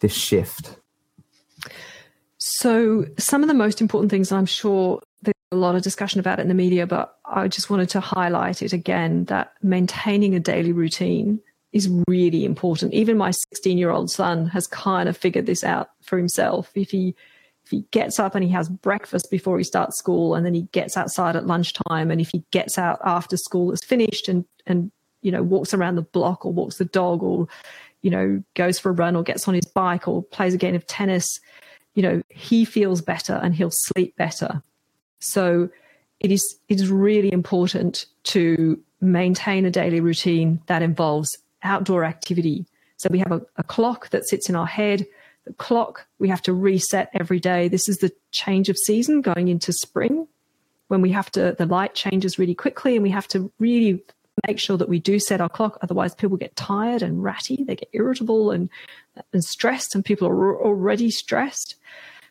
[0.00, 0.78] this shift?
[2.38, 6.38] So, some of the most important things, I'm sure there's a lot of discussion about
[6.38, 10.40] it in the media, but I just wanted to highlight it again that maintaining a
[10.40, 11.40] daily routine
[11.72, 12.94] is really important.
[12.94, 16.70] Even my 16 year old son has kind of figured this out for himself.
[16.74, 17.14] If he
[17.64, 20.62] if he gets up and he has breakfast before he starts school and then he
[20.70, 24.92] gets outside at lunchtime and if he gets out after school is finished and and
[25.20, 27.48] you know walks around the block or walks the dog or
[28.02, 30.74] you know, goes for a run or gets on his bike or plays a game
[30.74, 31.40] of tennis,
[31.94, 34.62] you know, he feels better and he'll sleep better.
[35.18, 35.68] So
[36.20, 42.66] it is it is really important to maintain a daily routine that involves outdoor activity.
[42.96, 45.06] So we have a, a clock that sits in our head.
[45.44, 47.68] The clock we have to reset every day.
[47.68, 50.26] This is the change of season going into spring
[50.88, 54.02] when we have to the light changes really quickly and we have to really
[54.46, 55.78] make sure that we do set our clock.
[55.82, 58.68] Otherwise, people get tired and ratty, they get irritable and,
[59.32, 61.76] and stressed, and people are already stressed.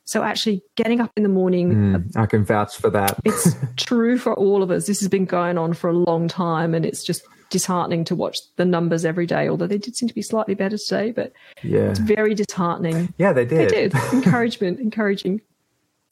[0.08, 1.74] So, actually, getting up in the morning.
[1.74, 3.20] Mm, I can vouch for that.
[3.26, 4.86] it's true for all of us.
[4.86, 8.40] This has been going on for a long time, and it's just disheartening to watch
[8.58, 11.32] the numbers every day, although they did seem to be slightly better today, but
[11.64, 11.90] yeah.
[11.90, 13.14] it's very disheartening.
[13.18, 13.70] Yeah, they did.
[13.70, 13.96] They did.
[14.14, 15.42] Encouragement, encouraging.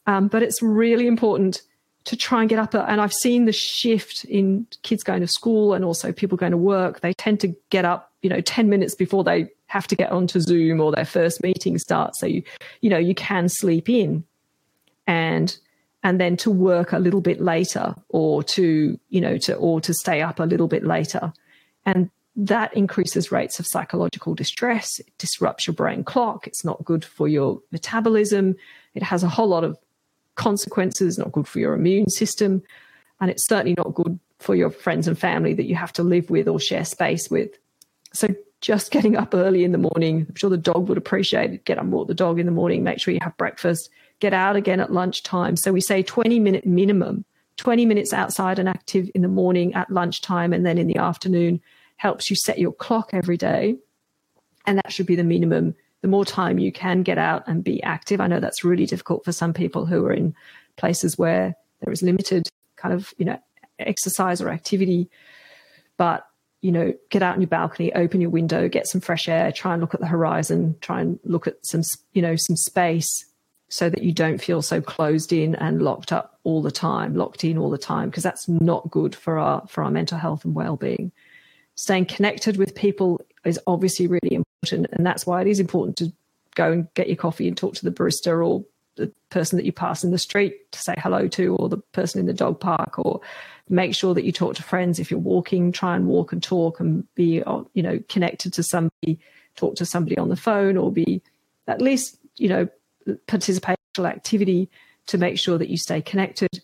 [0.08, 1.62] Um, but it's really important
[2.05, 2.73] to try and get up.
[2.73, 6.57] And I've seen the shift in kids going to school and also people going to
[6.57, 6.99] work.
[6.99, 10.39] They tend to get up, you know, 10 minutes before they have to get onto
[10.39, 12.19] Zoom or their first meeting starts.
[12.19, 12.43] So you,
[12.81, 14.23] you know, you can sleep in
[15.07, 15.57] and,
[16.03, 19.93] and then to work a little bit later or to, you know, to, or to
[19.93, 21.31] stay up a little bit later.
[21.85, 24.99] And that increases rates of psychological distress.
[24.99, 26.47] It disrupts your brain clock.
[26.47, 28.55] It's not good for your metabolism.
[28.93, 29.77] It has a whole lot of
[30.36, 32.62] consequences, not good for your immune system,
[33.19, 36.30] and it's certainly not good for your friends and family that you have to live
[36.30, 37.52] with or share space with.
[38.13, 41.65] So just getting up early in the morning, I'm sure the dog would appreciate it.
[41.65, 44.56] Get up walk the dog in the morning, make sure you have breakfast, get out
[44.56, 45.56] again at lunchtime.
[45.56, 47.26] So we say 20 minute minimum,
[47.58, 51.62] 20 minutes outside and active in the morning, at lunchtime, and then in the afternoon
[51.98, 53.76] helps you set your clock every day.
[54.65, 55.76] And that should be the minimum.
[56.03, 58.19] The more time you can get out and be active.
[58.19, 60.35] I know that's really difficult for some people who are in
[60.75, 63.39] places where there is limited kind of, you know,
[63.79, 65.09] exercise or activity.
[65.95, 66.27] But,
[66.61, 69.71] you know, get out on your balcony, open your window, get some fresh air, try
[69.71, 73.25] and look at the horizon, try and look at some, you know, some space
[73.69, 77.45] so that you don't feel so closed in and locked up all the time, locked
[77.45, 80.53] in all the time, because that's not good for our for our mental health and
[80.53, 81.13] well-being.
[81.75, 86.13] Staying connected with people is obviously really important, and that's why it is important to
[86.56, 88.63] go and get your coffee and talk to the barista or
[88.95, 92.19] the person that you pass in the street to say hello to, or the person
[92.19, 93.21] in the dog park, or
[93.69, 95.71] make sure that you talk to friends if you're walking.
[95.71, 99.19] Try and walk and talk and be, uh, you know, connected to somebody.
[99.56, 101.21] Talk to somebody on the phone, or be
[101.67, 102.67] at least, you know,
[103.28, 104.69] participational activity
[105.08, 106.62] to make sure that you stay connected.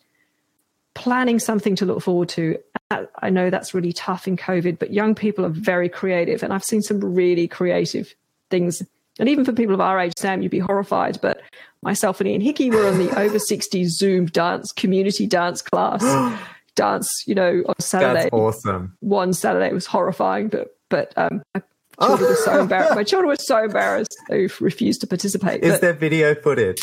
[1.00, 2.58] Planning something to look forward to.
[2.92, 6.64] I know that's really tough in COVID, but young people are very creative, and I've
[6.64, 8.14] seen some really creative
[8.50, 8.82] things.
[9.18, 11.20] And even for people of our age, Sam, you'd be horrified.
[11.22, 11.42] But
[11.82, 16.04] myself and Ian Hickie were on the over 60s Zoom dance community dance class.
[16.76, 18.24] dance, you know, on Saturday.
[18.24, 18.98] That's awesome.
[19.00, 21.62] One Saturday was horrifying, but but um, I
[22.08, 22.96] children were so embarrassed.
[22.96, 25.64] My children were so embarrassed they refused to participate.
[25.64, 26.82] Is there video footage?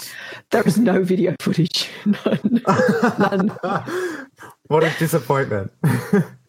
[0.50, 1.88] There is no video footage.
[2.06, 2.62] None.
[3.18, 4.28] None.
[4.66, 5.72] what a disappointment.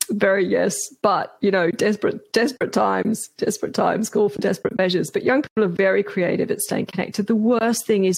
[0.10, 5.12] Very yes, but you know, desperate, desperate times, desperate times call for desperate measures.
[5.12, 7.28] But young people are very creative at staying connected.
[7.28, 8.18] The worst thing is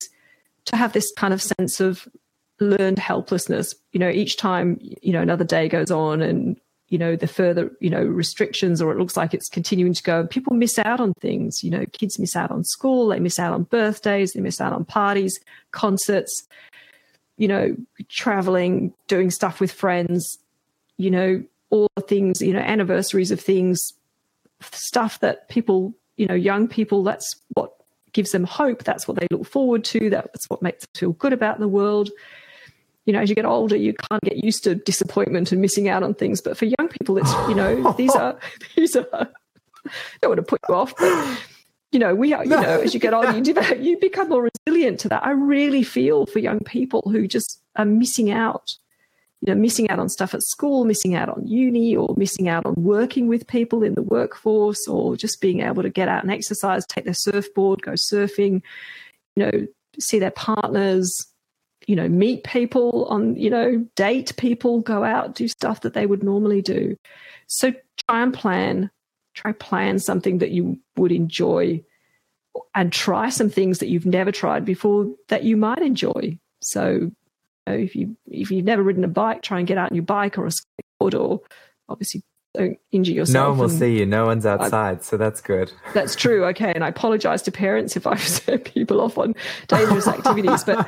[0.66, 2.08] to have this kind of sense of
[2.60, 3.74] learned helplessness.
[3.92, 6.58] You know, each time you know another day goes on and
[6.90, 10.22] you know, the further, you know, restrictions or it looks like it's continuing to go.
[10.22, 11.64] and People miss out on things.
[11.64, 14.74] You know, kids miss out on school, they miss out on birthdays, they miss out
[14.74, 15.40] on parties,
[15.72, 16.48] concerts,
[17.38, 17.76] you know,
[18.10, 20.40] traveling, doing stuff with friends,
[20.98, 23.94] you know, all the things, you know, anniversaries of things,
[24.62, 27.72] stuff that people, you know, young people, that's what
[28.14, 28.84] gives them hope.
[28.84, 30.10] That's what they look forward to.
[30.10, 32.10] That's what makes them feel good about the world
[33.10, 36.04] you know, as you get older, you can't get used to disappointment and missing out
[36.04, 36.42] on things.
[36.42, 38.38] But for young people, it's, you know, these are,
[38.76, 39.28] these are, I
[40.22, 41.40] don't want to put you off, but,
[41.92, 44.48] you know, we are, you know, as you get older, you, develop, you become more
[44.68, 45.26] resilient to that.
[45.26, 48.76] I really feel for young people who just are missing out,
[49.42, 52.68] you know, missing out on stuff at school, missing out on uni, or missing out
[52.68, 56.32] on working with people in the workforce, or just being able to get out and
[56.32, 58.62] exercise, take their surfboard, go surfing,
[59.36, 59.68] you know,
[59.98, 61.26] see their partners,
[61.90, 66.06] you know, meet people on, you know, date people, go out, do stuff that they
[66.06, 66.96] would normally do.
[67.48, 67.74] So
[68.08, 68.92] try and plan,
[69.34, 71.84] try plan something that you would enjoy
[72.76, 76.38] and try some things that you've never tried before that you might enjoy.
[76.62, 77.12] So you
[77.66, 80.06] know, if you if you've never ridden a bike, try and get out on your
[80.06, 81.42] bike or a skateboard or
[81.90, 82.22] obviously
[82.54, 83.46] don't injure yourself.
[83.46, 84.06] No one will see you.
[84.06, 85.72] No one's outside, I, so that's good.
[85.94, 86.46] That's true.
[86.46, 89.34] Okay, and I apologise to parents if I've set people off on
[89.68, 90.88] dangerous activities, but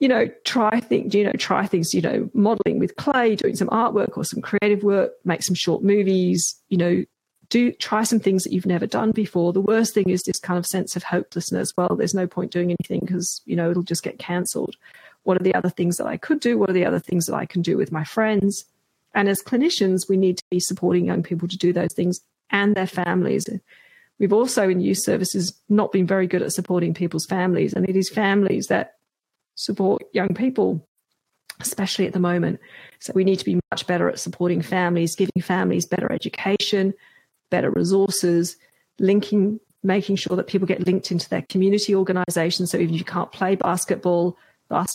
[0.00, 3.68] you know, try things, you know, try things, you know, modeling with clay, doing some
[3.68, 7.04] artwork or some creative work, make some short movies, you know,
[7.50, 9.52] do try some things that you've never done before.
[9.52, 11.76] The worst thing is this kind of sense of hopelessness.
[11.76, 14.76] Well, there's no point doing anything because, you know, it'll just get cancelled.
[15.24, 16.56] What are the other things that I could do?
[16.56, 18.64] What are the other things that I can do with my friends?
[19.14, 22.74] And as clinicians, we need to be supporting young people to do those things and
[22.74, 23.46] their families.
[24.18, 27.96] We've also in youth services not been very good at supporting people's families, and it
[27.96, 28.94] is families that
[29.60, 30.86] support young people,
[31.60, 32.58] especially at the moment.
[32.98, 36.94] So we need to be much better at supporting families, giving families better education,
[37.50, 38.56] better resources,
[38.98, 42.70] linking, making sure that people get linked into their community organizations.
[42.70, 44.36] So even if you can't play basketball,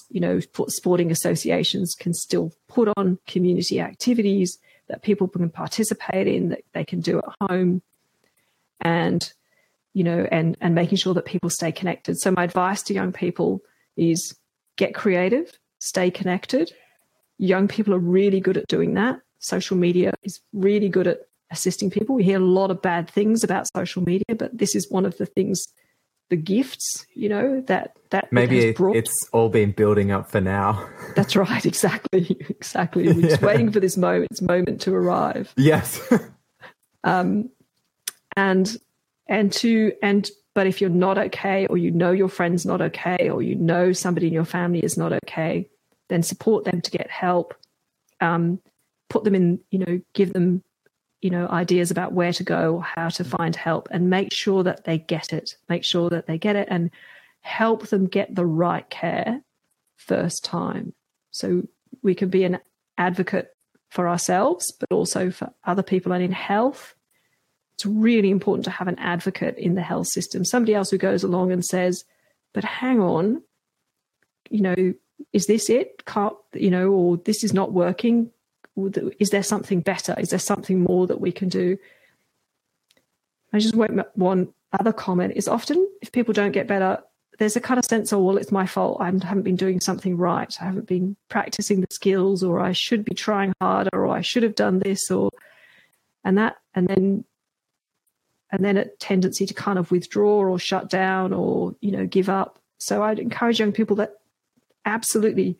[0.09, 6.49] you know, sporting associations can still put on community activities that people can participate in,
[6.49, 7.81] that they can do at home.
[8.81, 9.31] And,
[9.93, 12.17] you know, and, and making sure that people stay connected.
[12.19, 13.61] So my advice to young people
[13.97, 14.35] is
[14.77, 16.71] get creative, stay connected.
[17.37, 19.19] Young people are really good at doing that.
[19.39, 21.19] Social media is really good at
[21.51, 22.15] assisting people.
[22.15, 25.17] We hear a lot of bad things about social media, but this is one of
[25.17, 25.67] the things,
[26.29, 30.89] the gifts, you know, that that maybe it it's all been building up for now.
[31.15, 33.07] That's right, exactly, exactly.
[33.13, 35.53] We're just waiting for this moment, this moment to arrive.
[35.57, 36.01] Yes.
[37.03, 37.49] um,
[38.35, 38.77] and
[39.27, 43.29] and to and but if you're not okay, or you know your friend's not okay,
[43.29, 45.69] or you know somebody in your family is not okay,
[46.07, 47.53] then support them to get help.
[48.21, 48.59] Um,
[49.09, 50.63] put them in, you know, give them,
[51.21, 54.85] you know, ideas about where to go, how to find help, and make sure that
[54.85, 55.57] they get it.
[55.67, 56.89] Make sure that they get it and
[57.41, 59.41] help them get the right care
[59.97, 60.93] first time.
[61.31, 61.63] So
[62.01, 62.59] we can be an
[62.97, 63.53] advocate
[63.89, 66.95] for ourselves, but also for other people and in health.
[67.75, 71.23] It's really important to have an advocate in the health system, somebody else who goes
[71.23, 72.05] along and says,
[72.53, 73.41] but hang on,
[74.49, 74.93] you know,
[75.33, 76.05] is this it?
[76.05, 78.31] Can't, you know, or this is not working.
[79.19, 80.15] Is there something better?
[80.17, 81.77] Is there something more that we can do?
[83.53, 86.99] I just want one other comment is often if people don't get better,
[87.39, 88.97] there's a kind of sense of, well, it's my fault.
[89.01, 90.53] I haven't been doing something right.
[90.61, 94.43] I haven't been practicing the skills, or I should be trying harder, or I should
[94.43, 95.29] have done this, or,
[96.23, 97.25] and that, and then,
[98.51, 102.29] and then a tendency to kind of withdraw or shut down or, you know, give
[102.29, 102.59] up.
[102.77, 104.13] So I'd encourage young people that
[104.85, 105.57] absolutely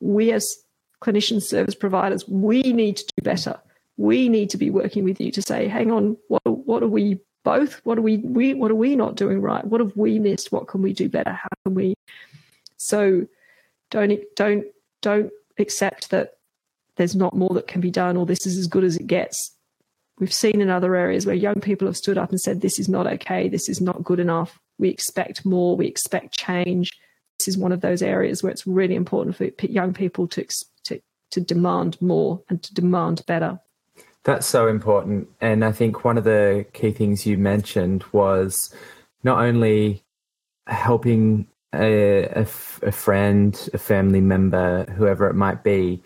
[0.00, 0.56] we as
[1.00, 3.58] clinician service providers, we need to do better.
[3.96, 7.20] We need to be working with you to say, hang on, what, what are we
[7.44, 7.80] both?
[7.84, 9.64] What are we, we what are we not doing right?
[9.64, 10.50] What have we missed?
[10.50, 11.32] What can we do better?
[11.32, 11.94] How can we?
[12.76, 13.26] So
[13.90, 14.64] don't don't
[15.02, 16.38] don't accept that
[16.96, 19.53] there's not more that can be done or this is as good as it gets.
[20.18, 22.88] We've seen in other areas where young people have stood up and said, This is
[22.88, 24.58] not okay, this is not good enough.
[24.78, 26.90] We expect more, we expect change.
[27.38, 30.46] This is one of those areas where it's really important for young people to,
[30.84, 31.00] to,
[31.32, 33.58] to demand more and to demand better.
[34.22, 35.28] That's so important.
[35.40, 38.74] And I think one of the key things you mentioned was
[39.22, 40.02] not only
[40.66, 46.02] helping a, a, a friend, a family member, whoever it might be,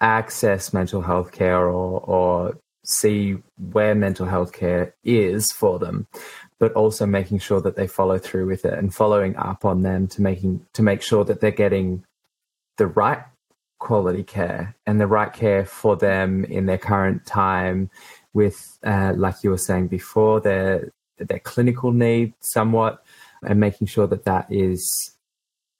[0.00, 6.06] access mental health care or, or see where mental health care is for them,
[6.58, 10.06] but also making sure that they follow through with it and following up on them
[10.08, 12.04] to making to make sure that they're getting
[12.76, 13.22] the right
[13.78, 17.90] quality care and the right care for them in their current time
[18.32, 23.02] with uh, like you were saying before their their clinical need somewhat
[23.42, 25.16] and making sure that that is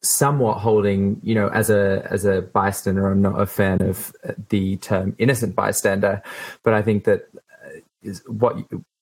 [0.02, 4.16] somewhat holding you know as a as a bystander i'm not a fan of
[4.48, 6.22] the term innocent bystander
[6.62, 7.28] but i think that
[7.66, 8.56] uh, what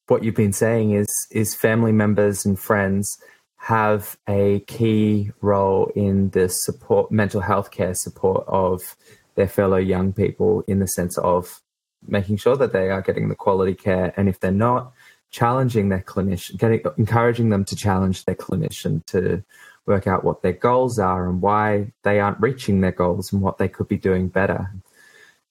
[0.09, 3.18] what you've been saying is is family members and friends
[3.59, 8.96] have a key role in the support, mental health care support of
[9.34, 11.61] their fellow young people in the sense of
[12.07, 14.14] making sure that they are getting the quality care.
[14.16, 14.92] And if they're not,
[15.30, 19.44] challenging their clinician, getting, encouraging them to challenge their clinician to
[19.89, 23.59] work out what their goals are and why they aren't reaching their goals and what
[23.59, 24.70] they could be doing better.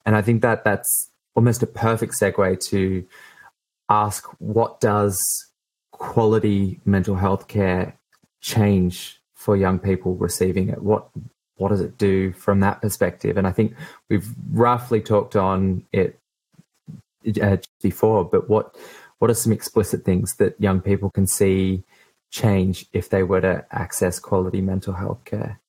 [0.05, 3.05] And I think that that's almost a perfect segue to
[3.89, 5.19] ask what does
[5.91, 7.97] quality mental health care
[8.39, 10.81] change for young people receiving it?
[10.81, 11.09] What
[11.57, 13.35] what does it do from that perspective?
[13.35, 13.73] And I think
[14.09, 16.19] we've roughly talked on it
[17.41, 18.75] uh, before, but what
[19.19, 21.83] what are some explicit things that young people can see
[22.29, 25.59] change if they were to access quality mental health care?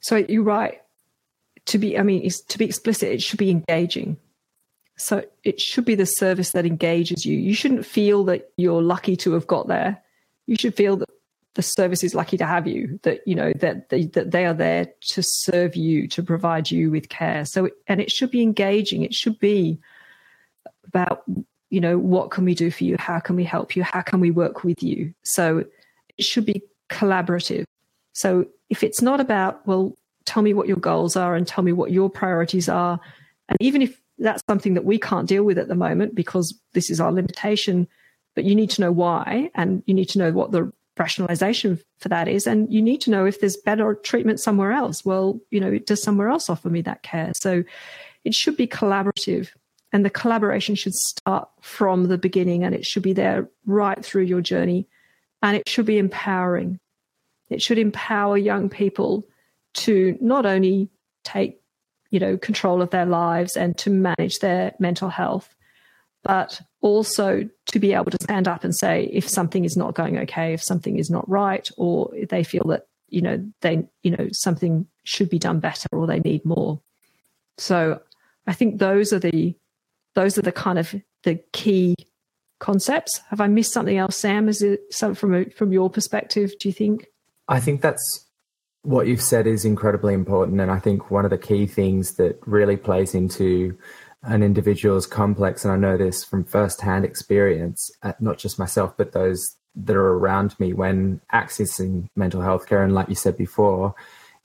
[0.00, 0.80] So you're right.
[1.66, 4.16] To be, I mean, to be explicit, it should be engaging.
[4.96, 7.38] So it should be the service that engages you.
[7.38, 10.02] You shouldn't feel that you're lucky to have got there.
[10.46, 11.08] You should feel that
[11.54, 14.54] the service is lucky to have you that you know that they, that they are
[14.54, 19.02] there to serve you to provide you with care so and it should be engaging
[19.02, 19.78] it should be
[20.86, 21.24] about
[21.70, 24.20] you know what can we do for you how can we help you how can
[24.20, 25.64] we work with you so
[26.18, 27.64] it should be collaborative
[28.12, 31.72] so if it's not about well tell me what your goals are and tell me
[31.72, 33.00] what your priorities are
[33.48, 36.90] and even if that's something that we can't deal with at the moment because this
[36.90, 37.88] is our limitation
[38.34, 42.08] but you need to know why and you need to know what the rationalization for
[42.10, 42.46] that is.
[42.46, 45.04] And you need to know if there's better treatment somewhere else.
[45.04, 47.32] Well, you know, does somewhere else offer me that care?
[47.34, 47.64] So
[48.24, 49.48] it should be collaborative.
[49.92, 54.22] And the collaboration should start from the beginning and it should be there right through
[54.22, 54.86] your journey.
[55.42, 56.78] And it should be empowering.
[57.48, 59.26] It should empower young people
[59.74, 60.88] to not only
[61.24, 61.60] take,
[62.10, 65.54] you know, control of their lives and to manage their mental health,
[66.22, 70.18] but also to be able to stand up and say if something is not going
[70.18, 74.28] okay, if something is not right, or they feel that you know they you know
[74.32, 76.80] something should be done better or they need more.
[77.58, 78.00] So
[78.46, 79.54] I think those are the
[80.14, 80.94] those are the kind of
[81.24, 81.94] the key
[82.58, 83.20] concepts.
[83.30, 84.48] Have I missed something else, Sam?
[84.48, 86.52] Is it some from a, from your perspective?
[86.60, 87.06] Do you think?
[87.48, 88.26] I think that's
[88.82, 92.38] what you've said is incredibly important, and I think one of the key things that
[92.46, 93.76] really plays into
[94.22, 99.12] an individual's complex, and I know this from firsthand experience, uh, not just myself, but
[99.12, 102.82] those that are around me when accessing mental health care.
[102.82, 103.94] And like you said before,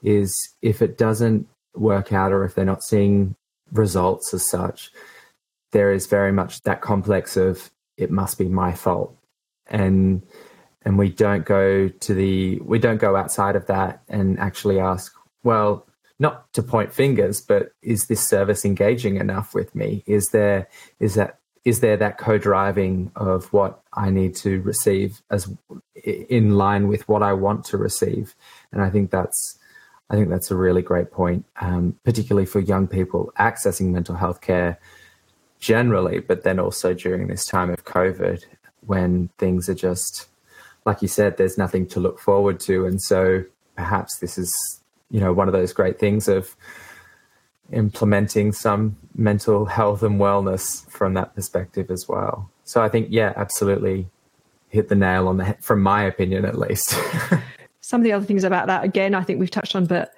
[0.04, 3.36] is if it doesn't work out or if they're not seeing
[3.72, 4.92] results as such,
[5.72, 9.16] there is very much that complex of it must be my fault.
[9.68, 10.22] And
[10.84, 15.14] and we don't go to the we don't go outside of that and actually ask,
[15.44, 15.88] well,
[16.20, 20.04] not to point fingers, but is this service engaging enough with me?
[20.06, 20.68] Is there
[21.00, 25.52] is that is there that co-driving of what I need to receive as
[26.04, 28.36] in line with what I want to receive?
[28.72, 29.58] And I think that's
[30.10, 34.42] I think that's a really great point, um, particularly for young people accessing mental health
[34.42, 34.80] care
[35.66, 38.46] generally, but then also during this time of COVID
[38.86, 40.28] when things are just
[40.86, 43.44] like you said, there's nothing to look forward to, and so
[43.76, 46.56] perhaps this is you know one of those great things of
[47.72, 52.48] implementing some mental health and wellness from that perspective as well.
[52.64, 54.08] So I think, yeah, absolutely
[54.70, 56.96] hit the nail on the head, from my opinion at least.
[57.82, 60.14] some of the other things about that, again, I think we've touched on, but,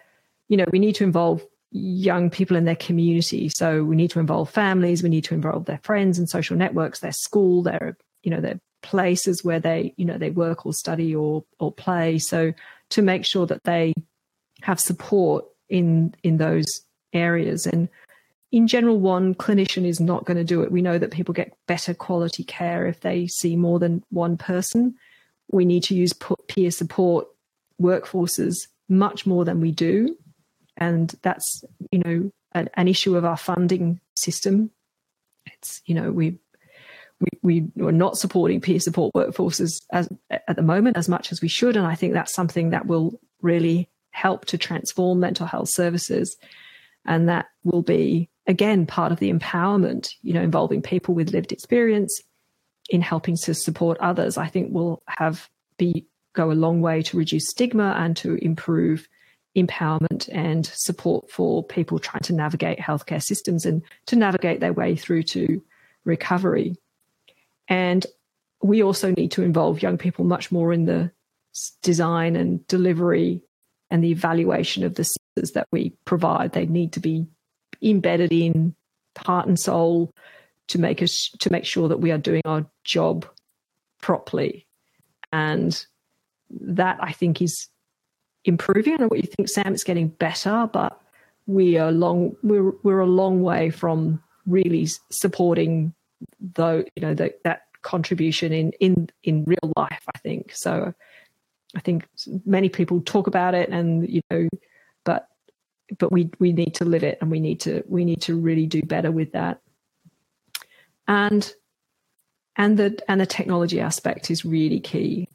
[0.49, 3.49] you know, we need to involve young people in their community.
[3.49, 6.99] So we need to involve families, we need to involve their friends and social networks,
[6.99, 11.15] their school, their, you know, their places where they, you know, they work or study
[11.15, 12.19] or, or play.
[12.19, 12.53] So
[12.89, 13.93] to make sure that they
[14.61, 16.65] have support in, in those
[17.13, 17.67] areas.
[17.67, 17.89] And
[18.51, 20.71] in general, one clinician is not going to do it.
[20.71, 24.95] We know that people get better quality care if they see more than one person.
[25.51, 26.13] We need to use
[26.47, 27.27] peer support
[27.81, 30.15] workforces much more than we do.
[30.77, 34.71] And that's, you know, an, an issue of our funding system.
[35.45, 36.39] It's, you know, we
[37.41, 41.41] we, we are not supporting peer support workforces as, at the moment as much as
[41.41, 41.75] we should.
[41.75, 46.37] And I think that's something that will really help to transform mental health services
[47.05, 51.51] and that will be, again, part of the empowerment, you know, involving people with lived
[51.51, 52.21] experience
[52.89, 57.17] in helping to support others, I think will have be go a long way to
[57.17, 59.07] reduce stigma and to improve
[59.57, 64.95] empowerment and support for people trying to navigate healthcare systems and to navigate their way
[64.95, 65.61] through to
[66.05, 66.75] recovery.
[67.67, 68.05] And
[68.61, 71.11] we also need to involve young people much more in the
[71.81, 73.41] design and delivery
[73.89, 76.53] and the evaluation of the services that we provide.
[76.53, 77.25] They need to be
[77.81, 78.75] embedded in
[79.17, 80.11] heart and soul
[80.67, 83.25] to make us to make sure that we are doing our job
[84.01, 84.67] properly.
[85.31, 85.85] And
[86.49, 87.67] that I think is
[88.47, 88.93] improving.
[88.93, 89.73] I know what you think, Sam.
[89.73, 90.99] It's getting better, but
[91.45, 95.93] we are long we're we're a long way from really supporting
[96.55, 100.03] though you know the, that contribution in in in real life.
[100.13, 100.93] I think so.
[101.75, 102.07] I think
[102.45, 104.47] many people talk about it, and you know,
[105.03, 105.27] but
[105.99, 108.65] but we we need to live it, and we need to we need to really
[108.65, 109.61] do better with that.
[111.07, 111.53] And
[112.55, 115.27] and the and the technology aspect is really key.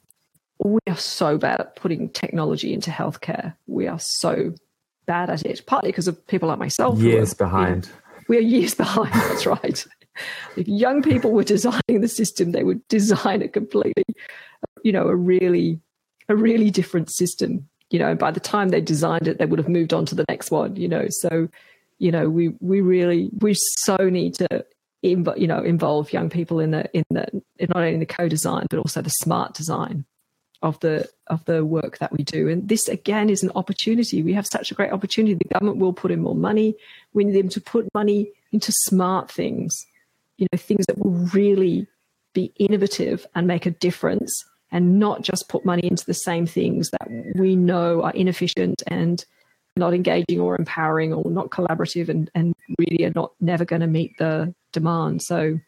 [0.59, 3.55] We are so bad at putting technology into healthcare.
[3.67, 4.53] We are so
[5.05, 6.99] bad at it, partly because of people like myself.
[6.99, 7.89] Years are, behind.
[8.27, 9.13] We are years behind.
[9.13, 9.85] That's right.
[10.55, 14.05] if young people were designing the system, they would design a completely,
[14.83, 15.79] you know, a really
[16.29, 17.67] a really different system.
[17.89, 20.25] You know, by the time they designed it, they would have moved on to the
[20.29, 20.75] next one.
[20.75, 21.49] You know, so
[22.03, 24.65] you know we we really we so need to
[25.01, 27.25] you know involve young people in the in the
[27.57, 30.05] in not only in the co-design but also the smart design
[30.63, 32.47] of the of the work that we do.
[32.47, 34.23] And this again is an opportunity.
[34.23, 35.35] We have such a great opportunity.
[35.35, 36.75] The government will put in more money.
[37.13, 39.85] We need them to put money into smart things,
[40.37, 41.85] you know, things that will really
[42.33, 46.89] be innovative and make a difference and not just put money into the same things
[46.89, 49.23] that we know are inefficient and
[49.75, 53.87] not engaging or empowering or not collaborative and, and really are not never going to
[53.87, 55.21] meet the demand.
[55.21, 55.59] So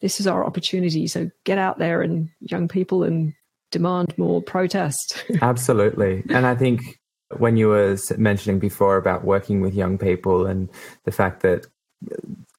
[0.00, 1.06] this is our opportunity.
[1.06, 3.34] So get out there and young people and
[3.74, 5.22] demand more protest.
[5.42, 6.22] Absolutely.
[6.30, 7.00] And I think
[7.36, 10.70] when you were mentioning before about working with young people and
[11.04, 11.66] the fact that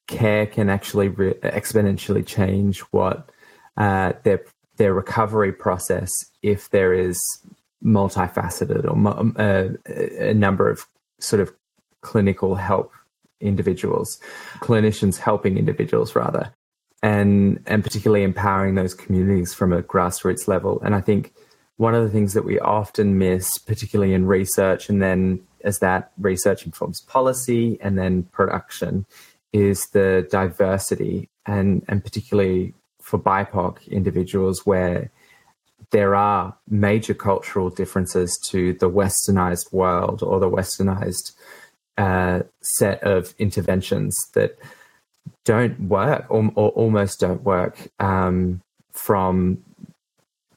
[0.07, 3.31] care can actually re- exponentially change what
[3.77, 4.43] uh, their
[4.77, 6.11] their recovery process
[6.43, 7.17] if there is
[7.83, 8.95] multifaceted or
[9.41, 9.69] uh,
[10.19, 10.85] a number of
[11.19, 11.53] sort of
[12.01, 12.91] clinical help
[13.39, 14.19] individuals,
[14.59, 16.53] clinicians helping individuals rather,
[17.05, 20.81] and and particularly empowering those communities from a grassroots level.
[20.83, 21.33] And I think
[21.77, 26.11] one of the things that we often miss, particularly in research, and then as that
[26.17, 29.05] research informs policy and then production,
[29.53, 35.11] is the diversity and and particularly for BIPOC individuals where
[35.91, 41.33] there are major cultural differences to the westernized world or the westernized
[41.99, 44.57] uh, set of interventions that
[45.43, 48.61] don't work or, or almost don't work um,
[48.91, 49.63] from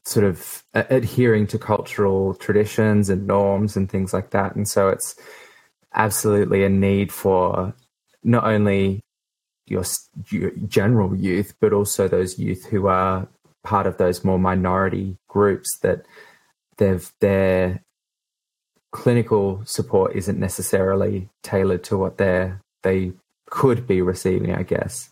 [0.03, 4.55] sort of adhering to cultural traditions and norms and things like that.
[4.55, 5.15] And so it's
[5.93, 7.73] absolutely a need for
[8.23, 9.01] not only
[9.67, 9.83] your,
[10.29, 13.27] your general youth, but also those youth who are
[13.63, 16.05] part of those more minority groups that
[16.77, 17.83] they've they're
[18.91, 22.51] clinical support isn't necessarily tailored to what they
[22.81, 23.11] they
[23.49, 25.09] could be receiving, I guess.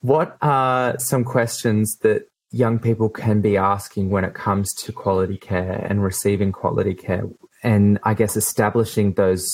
[0.00, 5.36] What are some questions that young people can be asking when it comes to quality
[5.36, 7.24] care and receiving quality care
[7.62, 9.48] and I guess establishing those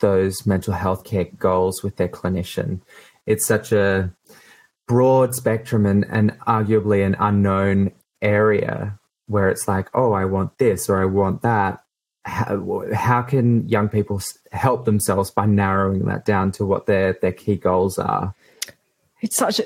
[0.00, 2.80] those mental health care goals with their clinician.
[3.26, 4.12] It's such a
[4.88, 10.90] broad spectrum and, and arguably an unknown area where it's like, oh, I want this
[10.90, 11.84] or I want that.
[12.24, 14.20] How, how can young people
[14.52, 18.34] help themselves by narrowing that down to what their, their key goals are?
[19.20, 19.64] It's such a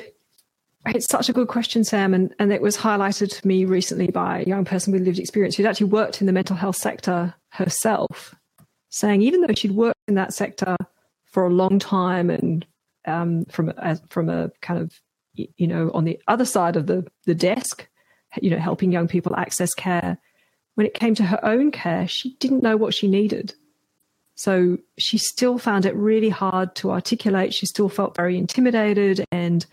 [0.94, 4.40] it's such a good question, Sam, and, and it was highlighted to me recently by
[4.40, 8.34] a young person with lived experience who'd actually worked in the mental health sector herself,
[8.90, 10.76] saying even though she'd worked in that sector
[11.24, 12.66] for a long time and
[13.06, 15.00] um, from a, from a kind of
[15.34, 17.88] you know on the other side of the the desk,
[18.40, 20.18] you know helping young people access care,
[20.76, 23.54] when it came to her own care, she didn't know what she needed.
[24.34, 27.52] So she still found it really hard to articulate.
[27.52, 29.66] She still felt very intimidated and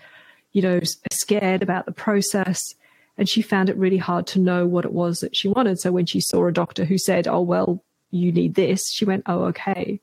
[0.53, 0.79] you know,
[1.11, 2.75] scared about the process.
[3.17, 5.79] And she found it really hard to know what it was that she wanted.
[5.79, 9.23] So when she saw a doctor who said, Oh, well, you need this, she went,
[9.25, 9.99] Oh, okay.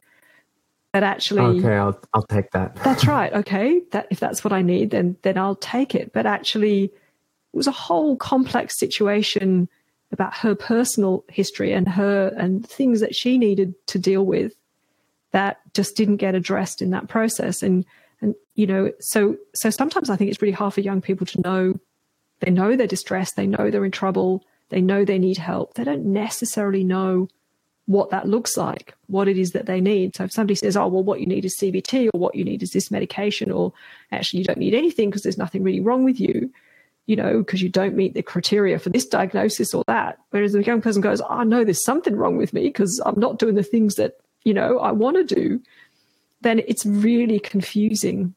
[0.92, 2.74] But actually Okay, I'll I'll take that.
[2.76, 3.32] that's right.
[3.32, 3.80] Okay.
[3.92, 6.12] That if that's what I need, then then I'll take it.
[6.12, 9.68] But actually it was a whole complex situation
[10.12, 14.52] about her personal history and her and things that she needed to deal with
[15.32, 17.62] that just didn't get addressed in that process.
[17.62, 17.84] And
[18.20, 21.40] and you know so so sometimes i think it's really hard for young people to
[21.40, 21.78] know.
[22.40, 23.36] They know they're distressed.
[23.36, 24.44] They know they're in trouble.
[24.70, 25.74] They know they need help.
[25.74, 27.28] They don't necessarily know
[27.86, 30.14] what that looks like what it is that they need.
[30.14, 32.62] So if somebody says oh well what you need is cbt or what you need
[32.62, 33.72] is this medication or
[34.12, 36.52] actually you don't need anything because there's nothing really wrong with you
[37.06, 40.62] you know because you don't meet the criteria for this diagnosis or that whereas the
[40.62, 43.62] young person goes oh know there's something wrong with me because i'm not doing the
[43.62, 45.60] things that you know i want to do
[46.40, 48.34] then it's really confusing.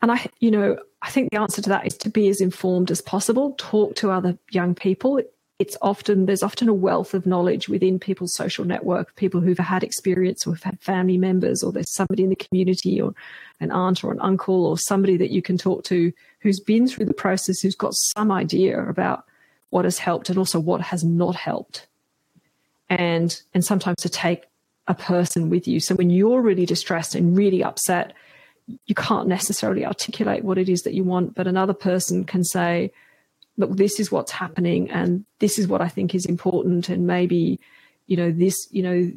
[0.00, 2.90] And I, you know, I think the answer to that is to be as informed
[2.90, 5.20] as possible, talk to other young people.
[5.62, 9.84] It's often, there's often a wealth of knowledge within people's social network, people who've had
[9.84, 13.14] experience or have had family members, or there's somebody in the community or
[13.60, 17.06] an aunt or an uncle or somebody that you can talk to who's been through
[17.06, 19.24] the process, who's got some idea about
[19.70, 21.86] what has helped and also what has not helped.
[22.90, 24.42] And, and sometimes to take
[24.88, 25.78] a person with you.
[25.78, 28.14] So when you're really distressed and really upset,
[28.86, 32.90] you can't necessarily articulate what it is that you want, but another person can say,
[33.56, 36.88] look, this is what's happening and this is what I think is important.
[36.88, 37.60] And maybe,
[38.06, 39.10] you know, this, you know,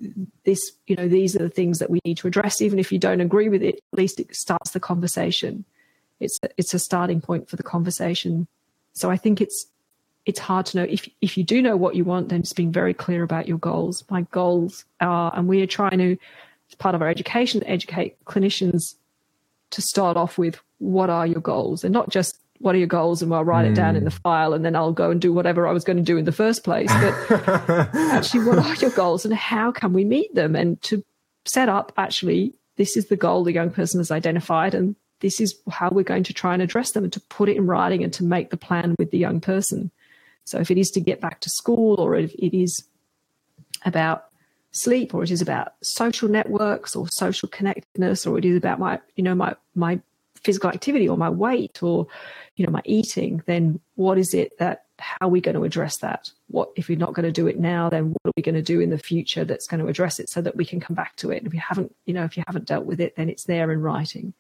[0.44, 2.62] this, you know, these are the things that we need to address.
[2.62, 5.66] Even if you don't agree with it, at least it starts the conversation.
[6.20, 8.48] It's, it's a starting point for the conversation.
[8.94, 9.68] So I think it's,
[10.26, 12.72] it's hard to know if if you do know what you want then just being
[12.72, 16.18] very clear about your goals my goals are and we are trying to
[16.70, 18.96] as part of our education educate clinicians
[19.70, 23.22] to start off with what are your goals and not just what are your goals
[23.22, 23.72] and i'll write mm.
[23.72, 24.18] it down in the hmm.
[24.18, 26.32] file and then i'll go and do whatever i was going to do in the
[26.32, 27.14] first place but
[27.96, 31.04] actually what are your goals and how can we meet them and to
[31.46, 35.56] set up actually this is the goal the young person has identified and this is
[35.70, 38.14] how we're going to try and address them and to put it in writing and
[38.14, 39.92] to make the plan with the young person
[40.46, 42.84] so if it is to get back to school or if it is
[43.86, 44.26] about
[44.76, 49.00] sleep or it is about social networks or social connectedness or it is about my,
[49.16, 50.00] you know, my, my
[50.46, 52.08] physical activity or my weight or,
[52.56, 55.98] you know, my eating, then what is it that, how are we going to address
[55.98, 56.30] that?
[56.48, 58.62] What, if we're not going to do it now, then what are we going to
[58.62, 61.16] do in the future that's going to address it so that we can come back
[61.18, 61.40] to it?
[61.40, 63.72] And if you haven't, you know, if you haven't dealt with it, then it's there
[63.72, 64.34] in writing.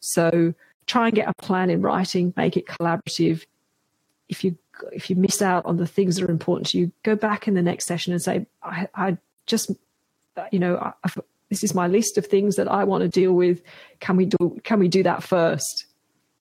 [0.00, 0.54] So
[0.86, 3.44] try and get a plan in writing, make it collaborative.
[4.28, 4.56] If you
[4.90, 7.54] if you miss out on the things that are important to you, go back in
[7.54, 9.70] the next session and say, I, I just,
[10.50, 11.10] you know, I,
[11.52, 13.60] this is my list of things that I want to deal with.
[14.00, 15.84] Can we do, can we do that first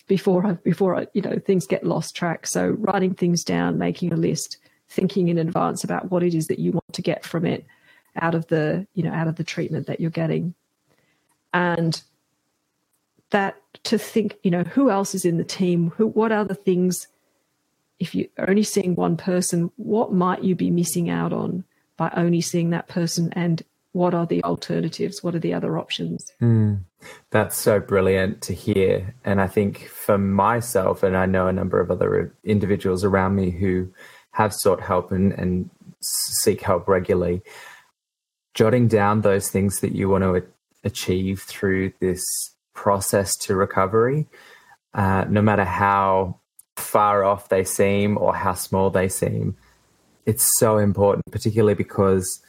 [0.07, 2.47] before I, before I, you know, things get lost track?
[2.47, 4.55] So writing things down, making a list,
[4.87, 7.65] thinking in advance about what it is that you want to get from it
[8.21, 10.53] out of the, you know, out of the treatment that you're getting.
[11.53, 12.01] And
[13.31, 15.91] that to think, you know, who else is in the team?
[15.97, 17.07] Who, what are the things
[17.99, 21.65] if you're only seeing one person, what might you be missing out on
[21.97, 23.31] by only seeing that person?
[23.33, 23.61] And
[23.93, 25.23] what are the alternatives?
[25.23, 26.31] What are the other options?
[26.41, 26.81] Mm,
[27.29, 29.13] that's so brilliant to hear.
[29.25, 33.51] And I think for myself, and I know a number of other individuals around me
[33.51, 33.91] who
[34.31, 35.69] have sought help and, and
[35.99, 37.41] seek help regularly,
[38.53, 40.43] jotting down those things that you want to
[40.83, 42.23] achieve through this
[42.73, 44.27] process to recovery,
[44.93, 46.39] uh, no matter how
[46.77, 49.55] far off they seem or how small they seem,
[50.25, 52.41] it's so important, particularly because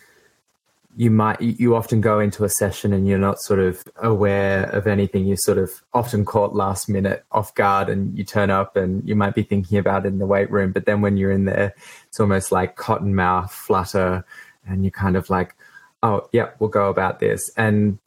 [0.96, 4.86] you might you often go into a session and you're not sort of aware of
[4.86, 5.26] anything.
[5.26, 9.16] You're sort of often caught last minute off guard and you turn up and you
[9.16, 11.74] might be thinking about it in the weight room but then when you're in there
[12.06, 14.24] it's almost like cotton mouth flutter
[14.66, 15.54] and you're kind of like
[16.02, 17.50] oh yeah we'll go about this.
[17.56, 17.98] And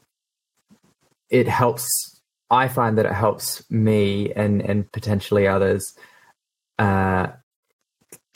[1.29, 2.21] it helps
[2.51, 5.97] i find that it helps me and and potentially others
[6.77, 7.27] uh,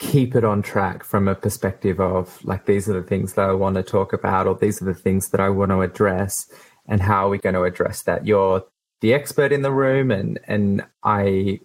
[0.00, 3.52] keep it on track from a perspective of like these are the things that I
[3.52, 6.50] want to talk about or these are the things that I want to address
[6.88, 8.26] and how are we going to address that?
[8.26, 8.64] You're
[9.02, 11.60] the expert in the room and and I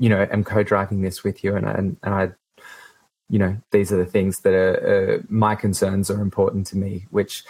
[0.00, 2.30] you know am co-driving this with you and and, and I
[3.28, 7.06] you know these are the things that are uh, my concerns are important to me
[7.10, 7.44] which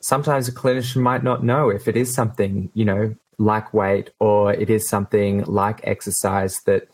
[0.00, 4.52] sometimes a clinician might not know if it is something you know like weight or
[4.54, 6.88] it is something like exercise that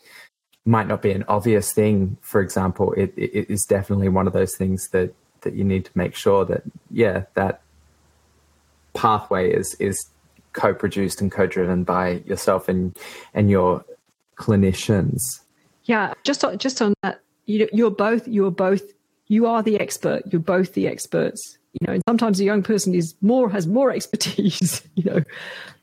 [0.65, 2.17] might not be an obvious thing.
[2.21, 5.91] For example, it, it is definitely one of those things that that you need to
[5.93, 7.61] make sure that yeah that
[8.95, 10.07] pathway is is
[10.53, 12.97] co-produced and co-driven by yourself and
[13.33, 13.85] and your
[14.37, 15.41] clinicians.
[15.83, 18.81] Yeah, just on, just on that, you, you're both you're both
[19.27, 20.23] you are the expert.
[20.31, 23.91] You're both the experts you know, and sometimes a young person is more has more
[23.95, 25.21] expertise, you know,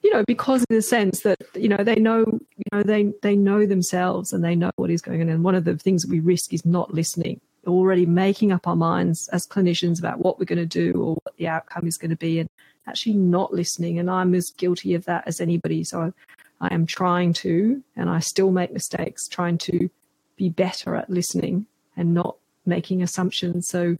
[0.02, 3.36] you know, because in the sense that you know they know, you know, they they
[3.36, 5.28] know themselves and they know what is going on.
[5.28, 8.76] And one of the things that we risk is not listening, already making up our
[8.76, 12.10] minds as clinicians about what we're going to do or what the outcome is going
[12.10, 12.48] to be, and
[12.86, 13.98] actually not listening.
[13.98, 15.84] And I'm as guilty of that as anybody.
[15.84, 19.90] So I, I am trying to, and I still make mistakes, trying to
[20.36, 21.66] be better at listening
[21.96, 23.68] and not making assumptions.
[23.68, 23.96] So